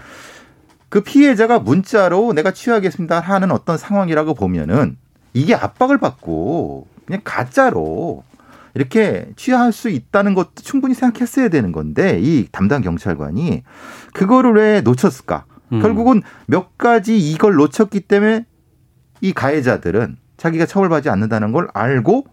[0.87, 4.95] 그 피해자가 문자로 내가 취하겠습니다 하는 어떤 상황이라고 보면은
[5.33, 8.23] 이게 압박을 받고 그냥 가짜로
[8.75, 13.63] 이렇게 취할 수 있다는 것도 충분히 생각했어야 되는 건데 이 담당 경찰관이
[14.13, 15.45] 그거를 왜 놓쳤을까?
[15.71, 15.81] 음.
[15.81, 18.45] 결국은 몇 가지 이걸 놓쳤기 때문에
[19.21, 22.25] 이 가해자들은 자기가 처벌받지 않는다는 걸 알고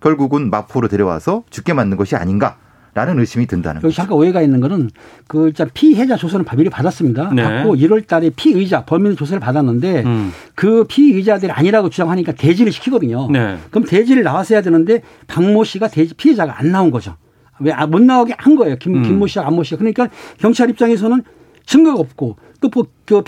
[0.00, 2.56] 결국은 마포로 데려와서 죽게 만든 것이 아닌가
[2.94, 3.96] 라는 의심이 든다는 여기 거죠.
[3.96, 4.88] 잠깐 오해가 있는 거는
[5.26, 7.32] 그 일단 피해자 조서는 법일이 받았습니다.
[7.34, 7.42] 네.
[7.42, 10.32] 받고 1월 달에 피의자 범인 조서를 받았는데 음.
[10.54, 13.28] 그 피의자들이 아니라고 주장하니까 대지를 시키거든요.
[13.32, 13.58] 네.
[13.70, 17.16] 그럼 대지를 나왔어야 되는데 박모 씨가 대지 피해자가 안 나온 거죠.
[17.58, 18.76] 왜 아, 못 나오게 한 거예요.
[18.76, 19.02] 김, 음.
[19.02, 19.78] 김모 씨와 안모 씨가.
[19.78, 21.22] 그러니까 경찰 입장에서는
[21.66, 23.22] 증거가 없고 또그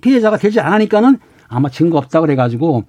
[0.00, 2.84] 피해자가 되지 않으니까는 아마 증거 없다 그래가지고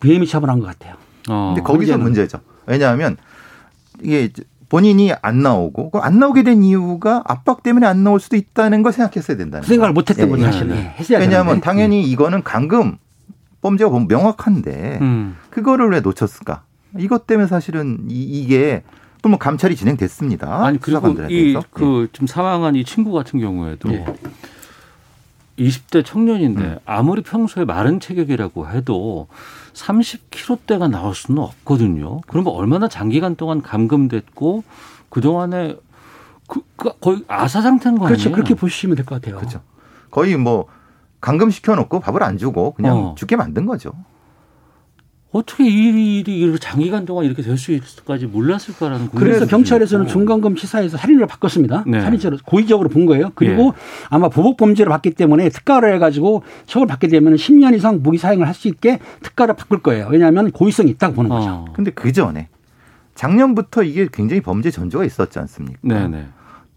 [0.00, 0.94] 무혐의 처벌한 것 같아요.
[1.28, 1.54] 어.
[1.54, 1.98] 근데 거기서.
[1.98, 2.40] 문제죠.
[2.66, 3.16] 왜냐하면
[4.02, 4.28] 이게
[4.68, 9.36] 본인이 안 나오고 그안 나오게 된 이유가 압박 때문에 안 나올 수도 있다는 걸 생각했어야
[9.36, 9.92] 된다는 그 생각을.
[9.94, 10.50] 못 했던 예, 거죠 예.
[10.52, 10.70] 사실.
[10.70, 11.64] 예, 했어야 왜냐하면 되는데.
[11.64, 12.98] 당연히 이거는 감금
[13.62, 15.36] 범죄가 보면 명확한데 음.
[15.50, 16.62] 그거를 왜 놓쳤을까?
[16.98, 18.82] 이것 때문에 사실은 이, 게
[19.20, 20.64] 또 뭐 감찰이 진행됐습니다.
[20.64, 21.62] 아니 그리고 수사관들에 이 대해서.
[21.72, 24.04] 그 지금 사망한 이 친구 같은 경우에도 예.
[25.58, 26.78] 20대 청년인데 음.
[26.84, 29.26] 아무리 평소에 마른 체격이라고 해도
[29.74, 32.20] 30kg대가 나올 수는 없거든요.
[32.26, 34.64] 그러면 얼마나 장기간 동안 감금됐고
[35.08, 35.76] 그 동안에
[36.46, 38.16] 그, 그 거의 아사 상태인 거 아니에요?
[38.16, 38.32] 그렇죠.
[38.32, 39.36] 그렇게 보시면 될 것 같아요.
[39.38, 39.60] 그렇죠.
[40.10, 40.66] 거의 뭐
[41.20, 43.14] 감금 시켜 놓고 밥을 안 주고 그냥 어.
[43.18, 43.92] 죽게 만든 거죠.
[45.30, 50.12] 어떻게 이 일이 이렇게 장기간 동안 이렇게 될 수 있을까지 몰랐을까라는 그래서 경찰에서는 있고.
[50.12, 51.84] 중간금 치사해서 살인으로 바꿨습니다.
[51.86, 52.00] 네.
[52.00, 53.32] 살인죄로 고의적으로 본 거예요.
[53.34, 54.06] 그리고 예.
[54.08, 58.54] 아마 보복 범죄로 받기 때문에 특가를 해가지고 처벌 받게 되면 10년 이상 무기 사형을 할
[58.54, 60.08] 수 있게 특가를 바꿀 거예요.
[60.10, 61.50] 왜냐하면 고의성이 있다고 보는 거죠.
[61.50, 61.64] 어.
[61.74, 62.48] 근데 그 전에
[63.14, 65.78] 작년부터 이게 굉장히 범죄 전조가 있었지 않습니까?
[65.82, 66.26] 네네.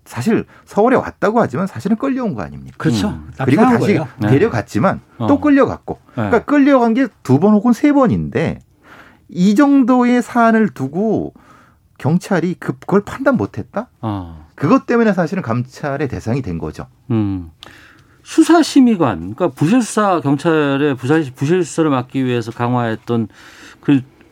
[0.05, 2.75] 사실 서울에 왔다고 하지만 사실은 끌려온 거 아닙니까?
[2.77, 3.09] 그렇죠.
[3.09, 3.31] 음.
[3.45, 4.07] 그리고 다시 거예요.
[4.19, 4.29] 네.
[4.29, 5.27] 데려갔지만 어.
[5.27, 5.99] 또 끌려갔고.
[6.07, 6.11] 네.
[6.15, 8.59] 그러니까 끌려간 게 두 번 혹은 세 번인데
[9.29, 11.33] 이 정도의 사안을 두고
[11.97, 13.89] 경찰이 그- 그걸 판단 못했다?
[14.01, 14.47] 어.
[14.55, 16.87] 그것 때문에 사실은 감찰의 대상이 된 거죠.
[17.11, 17.51] 음.
[18.23, 23.70] 수사심의관, 그러니까 부실수사 경찰의 부사- 부실수사를 막기 위해서 강화했던 그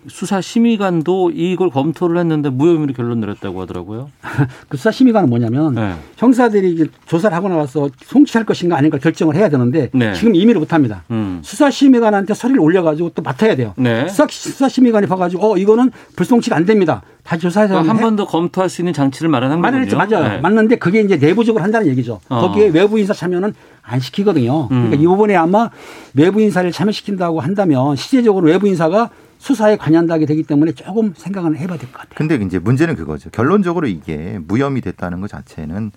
[0.08, 4.10] 수사심의관도 이걸 검토를 했는데 무혐의로 결론 내렸다고 하더라고요.
[4.70, 5.94] 그 수사심의관은 뭐냐면 네.
[6.18, 10.14] 형사들이 조사를 하고 나서 송치할 것인가 아닌가 결정을 해야 되는데 네.
[10.14, 11.04] 지금 임의를 못합니다.
[11.12, 11.40] 음.
[11.44, 13.74] 수사심의관한테 서류를 올려가지고 또 맡아야 돼요.
[13.78, 14.08] 네.
[14.08, 17.02] 수사, 수사심의관이 봐가지고 어 이거는 불송치가 안 됩니다.
[17.24, 19.62] 다시 조사해서 그러니까 한 해- 번더 검토할 수 있는 장치를 마련한.
[19.62, 19.98] 거군요.
[19.98, 20.28] 맞아요.
[20.30, 20.38] 네.
[20.40, 22.20] 맞는데 그게 이제 내부적으로 한다는 얘기죠.
[22.30, 22.42] 어.
[22.42, 24.68] 거기에 외부 인사 참여는 안 시키거든요.
[24.72, 24.90] 음.
[24.90, 25.70] 그러니까 이번에 아마
[26.16, 29.10] 외부 인사를 참여시킨다고 한다면 실제적으로 외부 인사가
[29.40, 32.14] 수사에 관여한다게 되기 때문에 조금 생각은 해봐야 될 것 같아요.
[32.16, 33.30] 근데 이제 문제는 그거죠.
[33.32, 35.92] 결론적으로 이게 무혐의 됐다는 것 자체는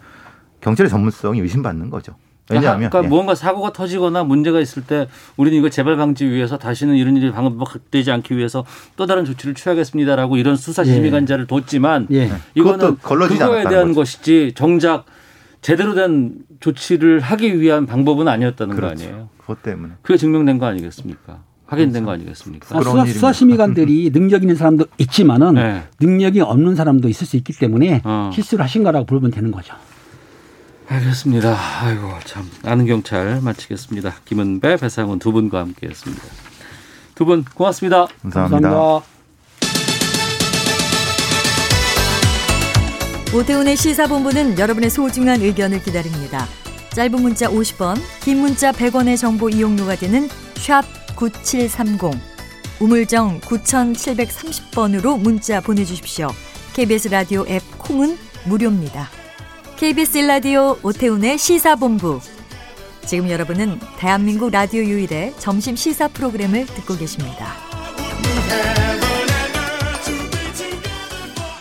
[0.61, 2.15] 경찰의 전문성이 의심받는 거죠.
[2.51, 3.09] 왜냐하면 그러니까 예.
[3.09, 8.11] 무언가 사고가 터지거나 문제가 있을 때 우리는 이거 재발 방지 위해서 다시는 이런 일이 반복되지
[8.11, 8.65] 않기 위해서
[8.97, 12.31] 또 다른 조치를 취하겠습니다라고 이런 수사 심의관자를 뒀지만 예.
[12.55, 14.01] 이거는 그것도 걸러지지 그거에 대한 거죠.
[14.01, 15.05] 것이지 정작
[15.63, 19.05] 제대로 된 조치를 하기 위한 방법은 아니었다는 거 그렇죠.
[19.05, 19.29] 아니에요.
[19.39, 21.43] 그것 때문에 그게 증명된 거 아니겠습니까?
[21.73, 22.77] 확인된 거 아니겠습니까?
[22.79, 23.05] 아, 수사.
[23.07, 25.83] 수사 심의관들이 능력 있는 사람도 있지만은 네.
[26.01, 28.31] 능력이 없는 사람도 있을 수 있기 때문에 어.
[28.35, 29.75] 실수를 하신 거라고 보면 되는 거죠.
[30.89, 31.57] 알겠습니다.
[31.83, 34.15] 아이고 참 아는 경찰 마치겠습니다.
[34.27, 36.23] 김은배, 배상훈 두 분과 함께했습니다.
[37.15, 38.07] 두 분 고맙습니다.
[38.23, 39.01] 감사합니다.
[43.35, 46.47] 오태훈의 시사본부는 여러분의 소중한 의견을 기다립니다.
[46.91, 50.83] 짧은 문자 50원, 긴 문자 100원의 정보 이용료가 되는 샵
[51.23, 52.19] 9730,
[52.81, 56.29] 우물정 9730번으로 문자 보내주십시오.
[56.73, 58.17] KBS 라디오 앱 콩은
[58.47, 59.07] 무료입니다.
[59.77, 62.19] KBS 라디오 오태훈의 시사본부.
[63.07, 67.53] 지금 여러분은 대한민국 라디오 유일의 점심 시사 프로그램을 듣고 계십니다.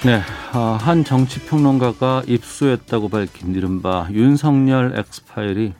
[0.03, 0.21] 네,
[0.53, 5.73] 아, 한 정치평론가가 입수했다고 밝힌 이른바 윤석열 엑스파일이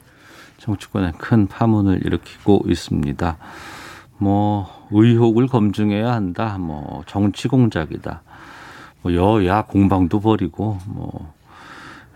[0.59, 3.37] 정치권에 큰 파문을 일으키고 있습니다.
[4.21, 6.59] 뭐 의혹을 검증해야 한다.
[6.59, 8.21] 뭐 정치 공작이다.
[9.01, 11.33] 뭐 여야 공방도 벌이고 뭐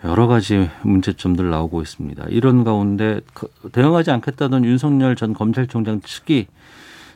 [0.03, 2.25] 여러 가지 문제점들 나오고 있습니다.
[2.29, 6.45] 이런 가운데 그 대응하지 않겠다던 윤석열 전 검찰총장 측이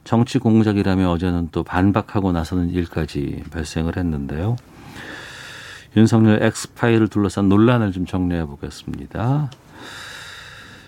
[0.05, 4.55] 정치 공작이라며 어제는 또 반박하고 나서는 일까지 발생을 했는데요.
[5.97, 9.51] 윤석열 엑스파일을 둘러싼 논란을 좀 정리해 보겠습니다.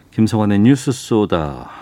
[0.09, 1.80] 김성환의 뉴스 소다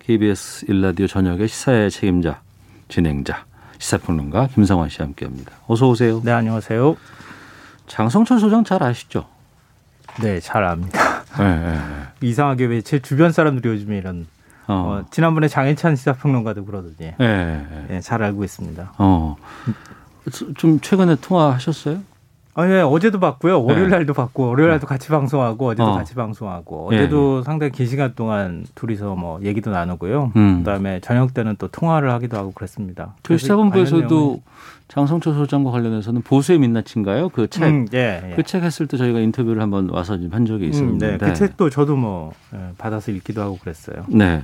[0.00, 2.40] KBS 일라디오 저녁의 시사의 책임자
[2.88, 3.44] 진행자
[3.78, 5.52] 시사평론가 김성환 씨와 함께합니다.
[5.66, 6.20] 어서 오세요.
[6.24, 6.96] 네 안녕하세요.
[7.86, 9.26] 장성철 소장 잘 아시죠?
[10.20, 11.22] 네 잘 압니다.
[11.38, 12.28] 네, 네, 네.
[12.28, 14.26] 이상하게 왜 제 주변 사람들이 요즘에 이런
[14.66, 17.66] 어, 지난번에 장해찬 시사평론가도 그러더니 예.
[17.90, 18.92] 예, 잘 알고 있습니다.
[18.98, 19.36] 어.
[20.56, 22.02] 좀 최근에 통화하셨어요?
[22.54, 23.62] 아, 예, 어제도 봤고요.
[23.62, 23.96] 월요일 네.
[23.96, 25.94] 날도 봤고, 월요일 날도 같이 방송하고, 어제도 어.
[25.94, 30.32] 같이 방송하고, 예, 어제도 상당히 긴 시간 동안 둘이서 뭐 얘기도 나누고요.
[30.34, 30.58] 음.
[30.58, 33.14] 그 다음에 저녁 때는 또 통화를 하기도 하고 그랬습니다.
[33.22, 34.42] 저희 관련 시사본부에서도
[34.88, 37.28] 장성철 소장과 관련해서는 보수의 민낯인가요?
[37.28, 37.62] 그 책.
[37.62, 38.34] 음, 예, 예.
[38.34, 41.06] 그책 했을 때 저희가 인터뷰를 한번 와서 좀 한 적이 음, 있습니다.
[41.06, 44.04] 네, 그 책도 저도 뭐 예, 받아서 읽기도 하고 그랬어요.
[44.08, 44.42] 네.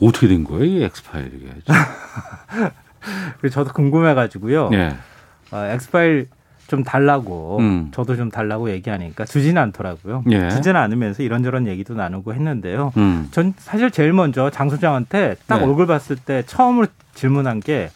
[0.00, 1.50] 어떻게 된 거예요, 이 엑스파일 이게?
[3.50, 4.70] 저도 궁금해가지고요.
[4.74, 4.94] 예.
[5.50, 6.28] 아, 엑스파일
[6.66, 7.88] 좀 달라고 음.
[7.92, 10.24] 저도 좀 달라고 얘기하니까 주지는 않더라고요.
[10.30, 10.50] 예.
[10.50, 12.92] 주지는 않으면서 이런저런 얘기도 나누고 했는데요.
[12.96, 13.28] 음.
[13.30, 15.64] 전 사실 제일 먼저 장 소장한테 딱 네.
[15.64, 17.90] 얼굴 봤을 때 처음으로 질문한 게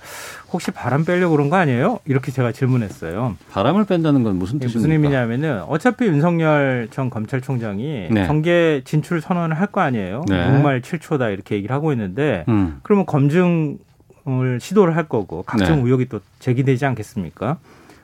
[0.52, 1.98] 혹시 바람 빼려고 그런 거 아니에요?
[2.06, 3.36] 이렇게 제가 질문했어요.
[3.52, 4.78] 바람을 뺀다는 건 무슨 이게 뜻입니까?
[4.78, 8.26] 무슨 의미냐면은 어차피 윤석열 전 검찰총장이 네.
[8.26, 10.24] 정계 진출 선언을 할 거 아니에요.
[10.28, 10.48] 네.
[10.50, 12.78] 6말 7초다 이렇게 얘기를 하고 있는데 음.
[12.82, 15.82] 그러면 검증을 시도를 할 거고 각종 네.
[15.84, 17.58] 의혹이 또 제기되지 않겠습니까?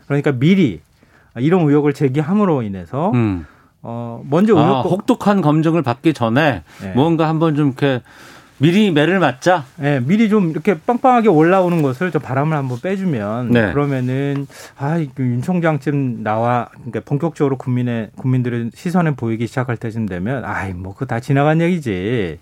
[0.06, 0.80] 그러니까 미리
[1.36, 3.46] 이런 의혹을 제기함으로 인해서 음.
[3.82, 6.92] 어 먼저 아, 의혹 혹독한 검증을 받기 전에 네.
[6.94, 8.02] 뭔가 한번 좀 이렇게
[8.58, 9.64] 미리 매를 맞자.
[9.82, 13.72] 예, 미리 좀 이렇게 빵빵하게 올라오는 것을 좀 바람을 한번 빼주면 네.
[13.72, 14.46] 그러면은
[14.78, 20.94] 아, 이윤 총장쯤 나와 그러니까 본격적으로 국민의 국민들의 시선에 보이기 시작할 때쯤 되면 아이 뭐
[20.94, 22.38] 그거 다 지나간 얘기지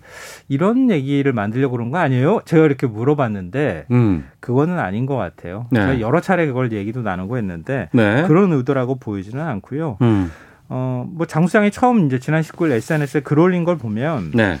[0.47, 2.41] 이런 얘기를 만들려고 그런 거 아니에요?
[2.45, 4.25] 제가 이렇게 물어봤는데 음.
[4.39, 5.67] 그거는 아닌 것 같아요.
[5.71, 5.81] 네.
[5.81, 8.23] 제가 여러 차례 그걸 얘기도 나누고 했는데 네.
[8.27, 9.97] 그런 의도라고 보이지는 않고요.
[10.01, 10.31] 음.
[10.67, 14.57] 어, 뭐 장수장이 처음 이제 지난 19일 SNS에 글 올린 걸 보면 네.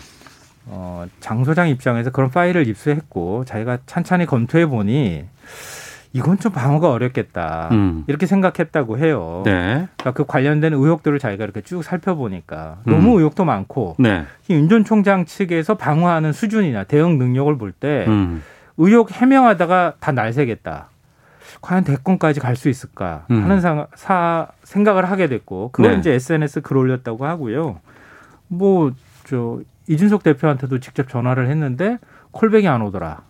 [0.67, 5.25] 어, 장 소장 입장에서 그런 파일을 입수했고 자기가 찬찬히 검토해 보니
[6.13, 7.67] 이건 좀 방어가 어렵겠다.
[7.73, 8.03] 음.
[8.07, 9.41] 이렇게 생각했다고 해요.
[9.45, 9.87] 네.
[9.97, 12.91] 그러니까 그 관련된 의혹들을 자기가 이렇게 쭉 살펴보니까 음.
[12.91, 14.25] 너무 의혹도 많고 네.
[14.49, 18.41] 윤전 총장 측에서 방어하는 수준이나 대응 능력을 볼때 음.
[18.77, 20.89] 의혹 해명하다가 다 날새겠다.
[21.61, 23.43] 과연 대권까지 갈 수 있을까 음.
[23.43, 25.97] 하는 사, 사- 생각을 하게 됐고 그걸 네.
[25.99, 27.79] 이제 SNS 글 올렸다고 하고요.
[28.47, 28.91] 뭐
[29.25, 31.99] 저 이준석 대표한테도 직접 전화를 했는데
[32.31, 33.23] 콜백이 안 오더라.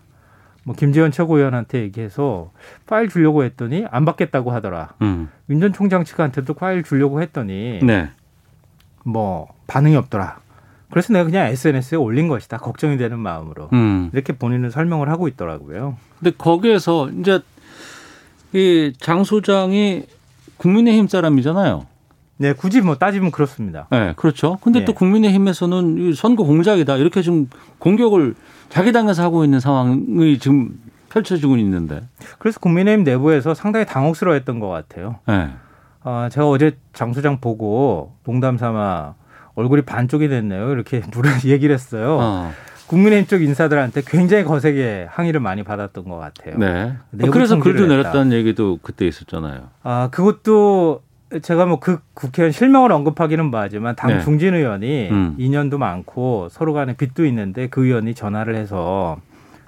[0.63, 2.51] 뭐 김재현 최고위원한테 얘기해서
[2.87, 4.93] 파일 주려고 했더니 안 받겠다고 하더라.
[5.01, 5.29] 음.
[5.49, 8.09] 윤전 총장 측한테도 파일 주려고 했더니 네.
[9.03, 10.39] 뭐 반응이 없더라.
[10.89, 12.57] 그래서 내가 그냥 SNS에 올린 것이다.
[12.57, 13.69] 걱정이 되는 마음으로.
[13.73, 14.09] 음.
[14.13, 15.97] 이렇게 본인은 설명을 하고 있더라고요.
[16.19, 17.41] 근데 거기에서 이제
[18.53, 20.05] 이 장 소장이
[20.57, 21.85] 국민의힘 사람이잖아요.
[22.37, 23.87] 네, 굳이 뭐 따지면 그렇습니다.
[23.91, 24.57] 네, 그렇죠.
[24.61, 24.85] 근데 네.
[24.85, 26.97] 또 국민의힘에서는 이 선거 공작이다.
[26.97, 28.35] 이렇게 지금 공격을
[28.69, 30.77] 자기 당에서 하고 있는 상황이 지금
[31.09, 32.01] 펼쳐지고 있는데.
[32.39, 35.19] 그래서 국민의힘 내부에서 상당히 당혹스러워했던 것 같아요.
[35.27, 35.49] 네.
[36.03, 39.15] 아, 제가 어제 장 소장 보고 농담 삼아
[39.55, 40.71] 얼굴이 반쪽이 됐네요.
[40.71, 42.17] 이렇게 물을 얘기를 했어요.
[42.19, 42.51] 어.
[42.87, 46.57] 국민의힘 쪽 인사들한테 굉장히 거세게 항의를 많이 받았던 것 같아요.
[46.59, 46.93] 네.
[47.31, 47.95] 그래서 글도 했다.
[47.95, 49.69] 내렸다는 얘기도 그때 있었잖아요.
[49.81, 51.01] 아, 그것도
[51.41, 54.21] 제가 뭐 그 국회의원 실명을 언급하기는 뭐하지만 당 네.
[54.21, 55.35] 중진 의원이 음.
[55.37, 59.17] 인연도 많고 서로 간에 빚도 있는데 그 의원이 전화를 해서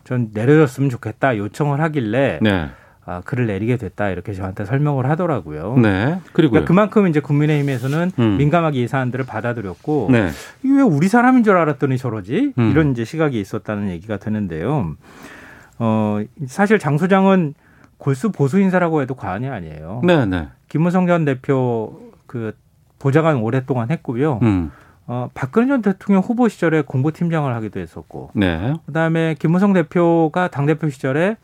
[0.03, 2.69] 좀 내려줬으면 좋겠다 요청을 하길래 네.
[3.05, 5.77] 아, 글을 내리게 됐다 이렇게 저한테 설명을 하더라고요.
[5.77, 6.19] 네.
[6.33, 6.61] 그리고요.
[6.61, 8.37] 그러니까 그만큼 이제 국민의힘에서는 음.
[8.37, 10.29] 민감하게 이 사안들을 받아들였고 네.
[10.63, 12.71] 이게 왜 우리 사람인 줄 알았더니 저러지 음.
[12.71, 14.95] 이런 이제 시각이 있었다는 얘기가 되는데요.
[15.79, 17.53] 어 사실 장 소장은
[17.97, 20.01] 골수 보수 인사라고 해도 과언이 아니에요.
[20.03, 20.47] 네, 네.
[20.69, 22.55] 김무성 전 대표 그
[22.99, 24.39] 보좌관 오랫동안 했고요.
[24.41, 24.71] 음.
[25.07, 28.73] 어, 박근혜 전 대통령 후보 시절에 공보팀장을 하기도 했었고, 네.
[28.85, 31.37] 그다음에 김무성 대표가 당 대표 시절에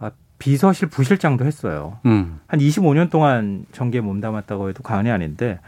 [0.00, 1.98] 아, 비서실 부실장도 했어요.
[2.06, 2.40] 음.
[2.48, 5.60] 한 25년 동안 정계에 몸담았다고 해도 과언이 아닌데,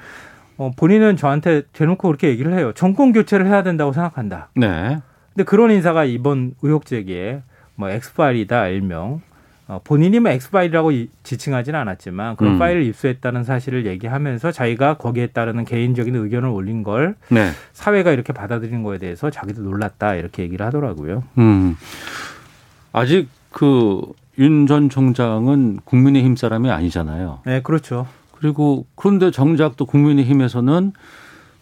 [0.59, 2.73] 어, 본인은 저한테 대놓고 그렇게 얘기를 해요.
[2.75, 4.49] 정권 교체를 해야 된다고 생각한다.
[4.57, 4.99] 네.
[5.35, 7.43] 근데 그런 인사가 이번 의혹 제기에
[7.75, 9.21] 뭐 엑스파일이다 일명
[9.69, 12.59] 어, 본인이 뭐 엑스파일이라고 이- 지칭하지는 않았지만 그런 음.
[12.59, 17.51] 파일을 입수했다는 사실을 얘기하면서 자기가 거기에 따르는 개인적인 의견을 올린 걸 네.
[17.73, 21.25] 사회가 이렇게 받아들인 거에 대해서 자기도 놀랐다 이렇게 얘기를 하더라고요.
[21.39, 21.77] 음.
[22.93, 24.03] 아직 그
[24.39, 27.41] 윤 전 총장은 국민의힘 사람이 아니잖아요.
[27.47, 28.07] 네, 그렇죠.
[28.33, 30.93] 그리고 그런데 정작 또 국민의힘에서는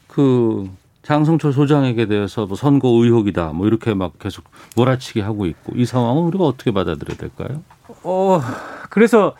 [0.08, 0.68] 그
[1.04, 4.44] 장성철 소장에게 대해서 뭐 선거 의혹이다 뭐 이렇게 막 계속
[4.76, 7.62] 몰아치기 하고 있고 이 상황은 우리가 어떻게 받아들여야 될까요?
[8.02, 8.40] 어,
[8.90, 9.34] 그래서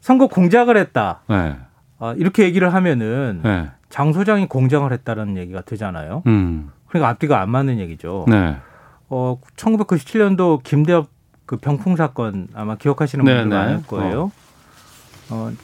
[0.00, 1.20] 선거 공작을 했다.
[1.28, 1.56] 네.
[1.98, 3.68] 아, 이렇게 얘기를 하면은 네.
[3.90, 6.22] 장 소장이 공작을 했다는 얘기가 되잖아요.
[6.26, 6.70] 음.
[6.88, 8.24] 그러니까 앞뒤가 안 맞는 얘기죠.
[8.26, 8.56] 네.
[9.08, 11.08] 어, 1997년도 김대엽
[11.44, 13.54] 그 병풍 사건 아마 기억하시는 분들 네, 네.
[13.54, 14.22] 많을 거예요.
[14.22, 14.30] 어,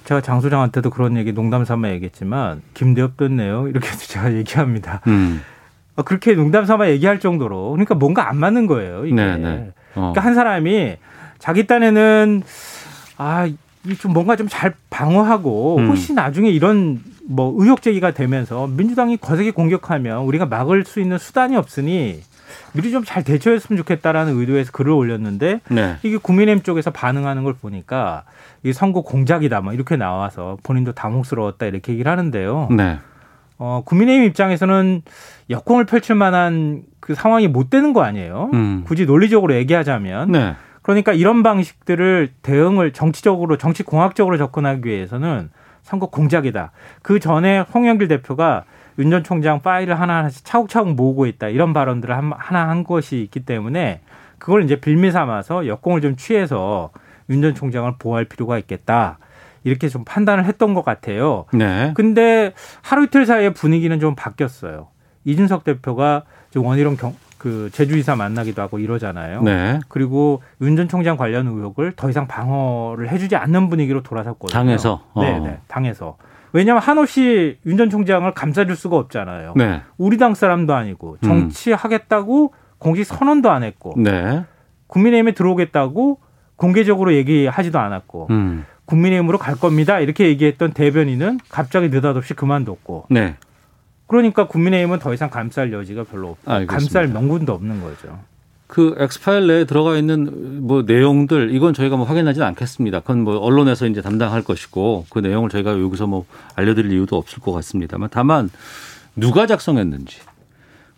[0.05, 3.69] 제가 장 소장한테도 그런 얘기 농담 삼아 얘기했지만 김대엽 됐네요.
[3.69, 5.01] 이렇게 제가 얘기합니다.
[5.07, 5.43] 음.
[5.97, 9.05] 어, 그렇게 농담 삼아 얘기할 정도로 그러니까 뭔가 안 맞는 거예요.
[9.07, 9.15] 이게.
[9.15, 9.73] 네, 네.
[9.95, 10.13] 어.
[10.13, 10.97] 그러니까 한 사람이
[11.39, 12.43] 자기 딴에는
[13.19, 13.49] 아,
[13.87, 15.89] 이좀 뭔가 좀 잘 방어하고 음.
[15.89, 21.57] 혹시 나중에 이런 뭐 의혹 제기가 되면서 민주당이 거세게 공격하면 우리가 막을 수 있는 수단이
[21.57, 22.21] 없으니
[22.73, 25.97] 미리 좀 잘 대처했으면 좋겠다라는 의도에서 글을 올렸는데 네.
[26.03, 28.25] 이게 국민의힘 쪽에서 반응하는 걸 보니까
[28.63, 32.69] 이게 선거 공작이다 뭐 이렇게 나와서 본인도 당혹스러웠다 이렇게 얘기를 하는데요.
[32.77, 32.99] 네.
[33.59, 35.03] 어, 국민의힘 입장에서는
[35.51, 38.51] 역공을 펼칠 만한 그 상황이 못 되는 거 아니에요.
[38.53, 38.85] 음.
[38.87, 40.33] 굳이 논리적으로 얘기하자면.
[40.33, 40.55] 네.
[40.83, 45.51] 그러니까 이런 방식들을 대응을 정치적으로 정치 공학적으로 접근하기 위해서는
[45.83, 46.71] 선거 공작이다.
[47.03, 48.65] 그 전에 홍영길 대표가
[48.99, 51.49] 윤 전 총장 파일을 하나하나씩 차곡차곡 모으고 있다.
[51.49, 54.01] 이런 발언들을 한- 하나 한 것이 있기 때문에
[54.39, 56.91] 그걸 이제 빌미 삼아서 역공을 좀 취해서
[57.31, 59.19] 윤 전 총장을 보호할 필요가 있겠다.
[59.65, 61.45] 이렇게 좀 판단을 했던 것 같아요.
[61.53, 61.93] 네.
[61.95, 64.89] 근데 하루 이틀 사이에 분위기는 좀 바뀌었어요.
[65.25, 69.43] 이준석 대표가 좀 원희룡 경, 그 제주이사 만나기도 하고 이러잖아요.
[69.43, 69.79] 네.
[69.89, 74.59] 그리고 윤 전 총장 관련 의혹을 더 이상 방어를 해주지 않는 분위기로 돌아섰거든요.
[74.59, 75.03] 당에서?
[75.13, 75.23] 어.
[75.23, 76.17] 네, 네, 당에서.
[76.53, 79.55] 왜냐하면 한없이 윤 전 총장을 감싸줄 수가 없잖아요.
[79.57, 79.83] 네.
[79.99, 84.45] 우리 당 사람도 아니고 정치하겠다고 공식 선언도 안 했고 네.
[84.89, 86.21] 국민의힘에 들어오겠다고
[86.57, 88.65] 공개적으로 얘기하지도 않았고 음.
[88.87, 90.01] 국민의힘으로 갈 겁니다.
[90.01, 93.07] 이렇게 얘기했던 대변인은 갑자기 느닷없이 그만뒀고.
[93.11, 93.37] 네.
[94.07, 96.73] 그러니까 국민의힘은 더 이상 감쌀 여지가 별로 없고 알겠습니다.
[96.73, 98.19] 감쌀 명분도 없는 거죠.
[98.69, 103.01] 그 엑스파일 내에 들어가 있는 뭐 내용들 이건 저희가 뭐 확인하지는 않겠습니다.
[103.01, 107.53] 그건 뭐 언론에서 이제 담당할 것이고 그 내용을 저희가 여기서 뭐 알려드릴 이유도 없을 것
[107.53, 108.51] 같습니다만 다만
[109.17, 110.19] 누가 작성했는지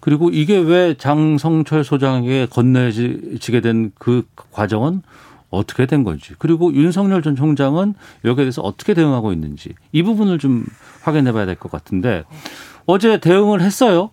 [0.00, 5.02] 그리고 이게 왜 장성철 소장에게 건네지게 된 그 과정은
[5.50, 7.94] 어떻게 된 건지 그리고 윤석열 전 총장은
[8.24, 10.64] 여기에 대해서 어떻게 대응하고 있는지 이 부분을 좀
[11.02, 12.24] 확인해 봐야 될 것 같은데
[12.86, 14.10] 어제 대응을 했어요.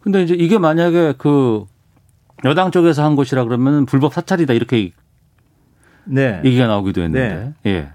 [0.00, 1.64] 근데 이제 이게 만약에 그
[2.44, 4.92] 여당 쪽에서 한 것이라 그러면 불법 사찰이다 이렇게
[6.04, 6.40] 네.
[6.44, 7.88] 얘기가 나오기도 했는데 예.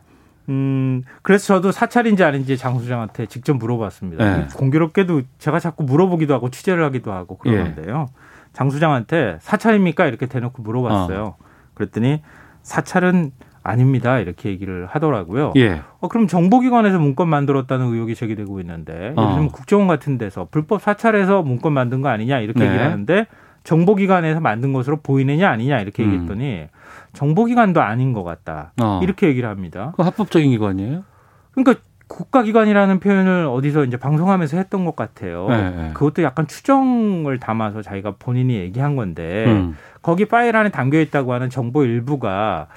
[0.49, 4.37] 음, 그래서 저도 사찰인지 아닌지 장 소장한테 직접 물어봤습니다.
[4.37, 4.47] 네.
[4.55, 7.51] 공교롭게도 제가 자꾸 물어보기도 하고 취재를 하기도 하고 예.
[7.51, 8.07] 그러는데요.
[8.53, 10.05] 장 소장한테 사찰입니까?
[10.05, 11.35] 이렇게 대놓고 물어봤어요.
[11.73, 12.21] 그랬더니
[12.61, 13.31] 사찰은
[13.63, 14.19] 아닙니다.
[14.19, 15.53] 이렇게 얘기를 하더라고요.
[15.57, 15.81] 예.
[15.99, 19.27] 어, 그럼 정보기관에서 문건 만들었다는 의혹이 제기되고 있는데 어.
[19.29, 22.67] 들면 국정원 같은 데서 불법 사찰해서 문건 만든 거 아니냐 이렇게 네.
[22.67, 23.25] 얘기를 하는데
[23.65, 26.07] 정보기관에서 만든 것으로 보이느냐 아니냐 이렇게 음.
[26.07, 26.67] 얘기했더니
[27.13, 28.71] 정보기관도 아닌 것 같다.
[28.81, 29.01] 어.
[29.03, 29.91] 이렇게 얘기를 합니다.
[29.97, 31.03] 그 합법적인 기관이에요?
[31.51, 35.47] 그러니까 국가기관이라는 표현을 어디서 이제 방송하면서 했던 것 같아요.
[35.49, 35.91] 네, 네.
[35.93, 39.75] 그것도 약간 추정을 담아서 자기가 본인이 얘기한 건데 음.
[40.03, 42.67] 거기 파일 안에 담겨 있다고 하는 정보 일부가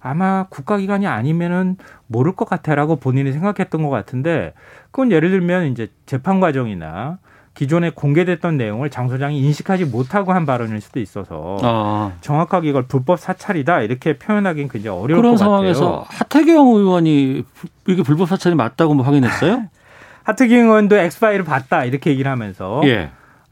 [0.00, 1.76] 아마 국가기관이 아니면은
[2.06, 4.54] 모를 것 같아라고 본인이 생각했던 것 같은데
[4.90, 7.18] 그건 예를 들면 이제 재판 과정이나
[7.58, 12.12] 기존에 공개됐던 내용을 장 소장이 인식하지 못하고 한 발언일 수도 있어서 아.
[12.20, 16.06] 정확하게 이걸 불법 사찰이다 이렇게 표현하기는 굉장히 어려울 그런 것 상황에서 같아요.
[16.08, 17.42] 하태경 의원이
[17.88, 19.64] 이게 불법 사찰이 맞다고 뭐 확인했어요?
[20.22, 23.10] 하트경 의원도 엑스파일을 봤다 이렇게 얘기를 하면서 예.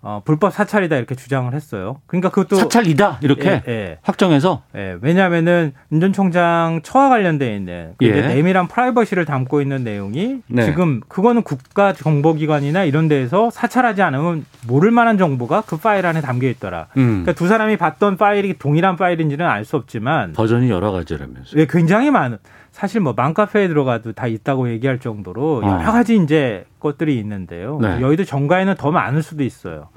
[0.08, 1.96] 어, 불법 사찰이다 이렇게 주장을 했어요.
[2.06, 3.98] 그러니까 그것도 사찰이다 이렇게 예, 예.
[4.02, 8.12] 확정해서 예, 왜냐하면은 윤 전 총장 처와 관련돼 있는 그 예.
[8.12, 10.64] 내밀한 프라이버시를 담고 있는 내용이 네.
[10.64, 16.46] 지금 그거는 국가 정보기관이나 이런 데에서 사찰하지 않으면 모를 만한 정보가 그 파일 안에 담겨
[16.48, 16.86] 있더라.
[16.98, 17.24] 음.
[17.24, 21.56] 그러니까 두 사람이 봤던 파일이 동일한 파일인지는 알 수 없지만 버전이 여러 가지라면서.
[21.58, 22.38] 예, 굉장히 많은
[22.70, 25.80] 사실 뭐 맘카페에 들어가도 다 있다고 얘기할 정도로 어.
[25.80, 27.78] 여러 가지 이제 것들이 있는데요.
[27.80, 28.00] 네.
[28.00, 29.88] 여의도 정가에는 더 많을 수도 있어요.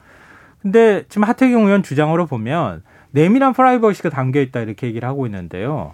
[0.61, 5.93] 근데 지금 하태경 의원 주장으로 보면 내밀한 프라이버시가 담겨 있다 이렇게 얘기를 하고 있는데요.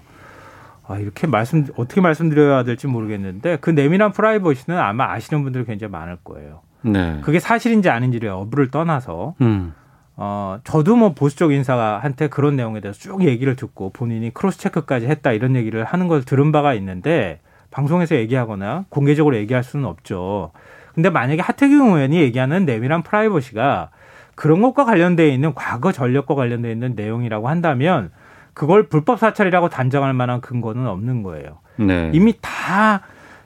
[0.88, 6.18] 아, 이렇게 말씀 어떻게 말씀드려야 될지 모르겠는데 그 내밀한 프라이버시는 아마 아시는 분들이 굉장히 많을
[6.24, 6.62] 거예요.
[6.82, 7.20] 네.
[7.24, 9.74] 그게 사실인지 아닌지를 여부를 떠나서 음.
[10.18, 15.32] 어, 저도 뭐 보수적 인사한테 그런 내용에 대해서 쭉 얘기를 듣고 본인이 cross check까지 했다
[15.32, 17.42] 이런 얘기를 하는 걸 들은 바가 있는데
[17.72, 20.52] 방송에서 얘기하거나 공개적으로 얘기할 수는 없죠.
[20.94, 23.90] 근데 만약에 하태경 의원이 얘기하는 내밀한 프라이버시가
[24.36, 28.12] 그런 것과 관련되어 있는 과거 전력과 관련되어 있는 내용이라고 한다면
[28.54, 31.60] 그걸 불법 사찰이라고 단정할 만한 근거는 없는 거예요.
[31.78, 32.12] 네.
[32.14, 33.02] 이미 다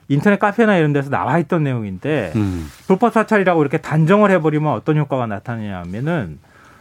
[0.08, 2.68] 인터넷 카페나 이런 데서 나와 있던 내용인데 음.
[2.86, 6.38] 불법 사찰이라고 이렇게 단정을 해버리면 어떤 효과가 나타나냐 하면은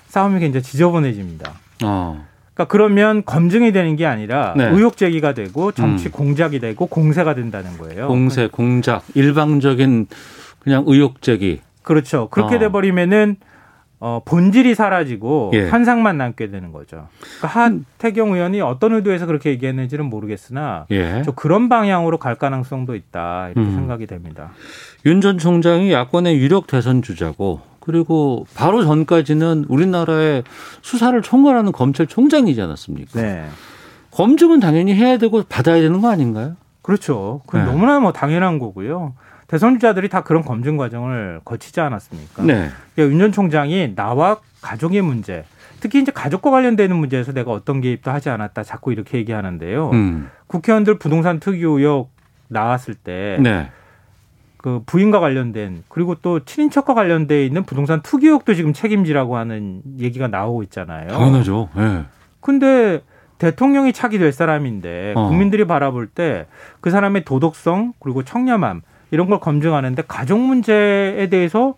[0.07, 1.51] 싸움이 굉장히 지저분해집니다.
[1.83, 2.25] 어.
[2.53, 4.65] 그러니까 그러면 검증이 되는 게 아니라 네.
[4.69, 6.11] 의혹 제기가 되고 정치 음.
[6.11, 8.07] 공작이 되고 공세가 된다는 거예요.
[8.07, 10.07] 공세, 공작, 일방적인
[10.59, 11.61] 그냥 의혹 제기.
[11.83, 12.27] 그렇죠.
[12.29, 12.59] 그렇게 어.
[12.59, 13.37] 돼버리면은
[14.01, 15.67] 어, 본질이 사라지고 예.
[15.67, 17.07] 환상만 남게 되는 거죠.
[17.39, 17.47] 그러니까
[17.99, 21.21] 하태경 의원이 어떤 의도에서 그렇게 얘기했는지는 모르겠으나 예.
[21.25, 23.75] 저 그런 방향으로 갈 가능성도 있다 이렇게 음.
[23.75, 24.51] 생각이 됩니다.
[25.05, 30.43] 윤 전 총장이 야권의 유력 대선 주자고 그 그리고 바로 전까지는 우리나라의
[30.81, 33.21] 수사를 총괄하는 검찰총장이지 않았습니까?
[33.21, 33.47] 네.
[34.11, 36.55] 검증은 당연히 해야 되고 받아야 되는 거 아닌가요?
[36.81, 37.41] 그렇죠.
[37.47, 37.65] 그 네.
[37.65, 39.13] 너무나 뭐 당연한 거고요.
[39.49, 42.43] 대선 주자들이 다 그런 검증 과정을 거치지 않았습니까?
[42.43, 42.69] 네.
[42.95, 45.43] 그러니까 윤 전 총장이 나와 가족의 문제,
[45.79, 49.89] 특히 이제 가족과 관련되는 문제에서 내가 어떤 개입도 하지 않았다 자꾸 이렇게 얘기하는데요.
[49.91, 50.29] 음.
[50.47, 52.11] 국회의원들 부동산 투기 의혹
[52.47, 53.69] 나왔을 때 네.
[54.57, 60.27] 그 부인과 관련된 그리고 또 친인척과 관련돼 있는 부동산 투기 의혹도 지금 책임지라고 하는 얘기가
[60.27, 61.07] 나오고 있잖아요.
[61.07, 61.69] 당연하죠.
[61.77, 62.03] 예.
[62.41, 63.01] 근데
[63.37, 65.27] 대통령이 차기 될 사람인데 어.
[65.29, 66.45] 국민들이 바라볼 때
[66.81, 68.81] 그 사람의 도덕성 그리고 청렴함
[69.11, 71.75] 이런 걸 검증하는데 가족 문제에 대해서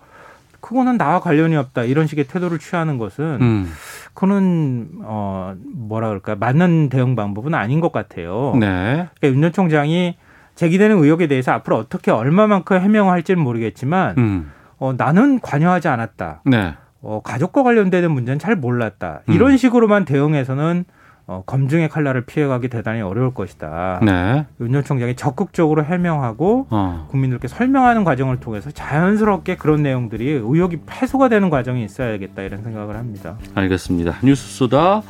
[0.59, 3.71] 그거는 나와 관련이 없다 이런 식의 태도를 취하는 것은 음.
[4.13, 8.53] 그거는 어 뭐라 그럴까 맞는 대응 방법은 아닌 것 같아요.
[8.59, 9.07] 네.
[9.19, 10.15] 그러니까 윤전 총장이
[10.55, 14.51] 제기되는 의혹에 대해서 앞으로 어떻게 얼마만큼 해명할지는 모르겠지만 음.
[14.77, 16.41] 어, 나는 관여하지 않았다.
[16.45, 16.75] 네.
[17.01, 19.21] 어, 가족과 관련되는 문제는 잘 몰랐다.
[19.29, 19.33] 음.
[19.33, 20.85] 이런 식으로만 대응해서는
[21.31, 24.01] 어, 검증의 칼날을 피해가기 대단히 어려울 것이다.
[24.03, 24.45] 네.
[24.59, 27.07] 윤전 총장이 적극적으로 해명하고 어.
[27.09, 33.37] 국민들께 설명하는 과정을 통해서 자연스럽게 그런 내용들이 의혹이 해소가 되는 과정이 있어야겠다 이런 생각을 합니다.
[33.55, 34.17] 알겠습니다.
[34.23, 35.03] 뉴스 소다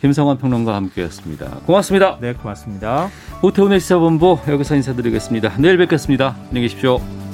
[0.00, 1.46] 김성환 평론가와 함께했습니다.
[1.66, 2.18] 고맙습니다.
[2.20, 3.08] 네, 고맙습니다.
[3.42, 5.54] 오태훈의 시사본부 여기서 인사드리겠습니다.
[5.58, 6.36] 내일 뵙겠습니다.
[6.48, 7.25] 안녕히 계십시오.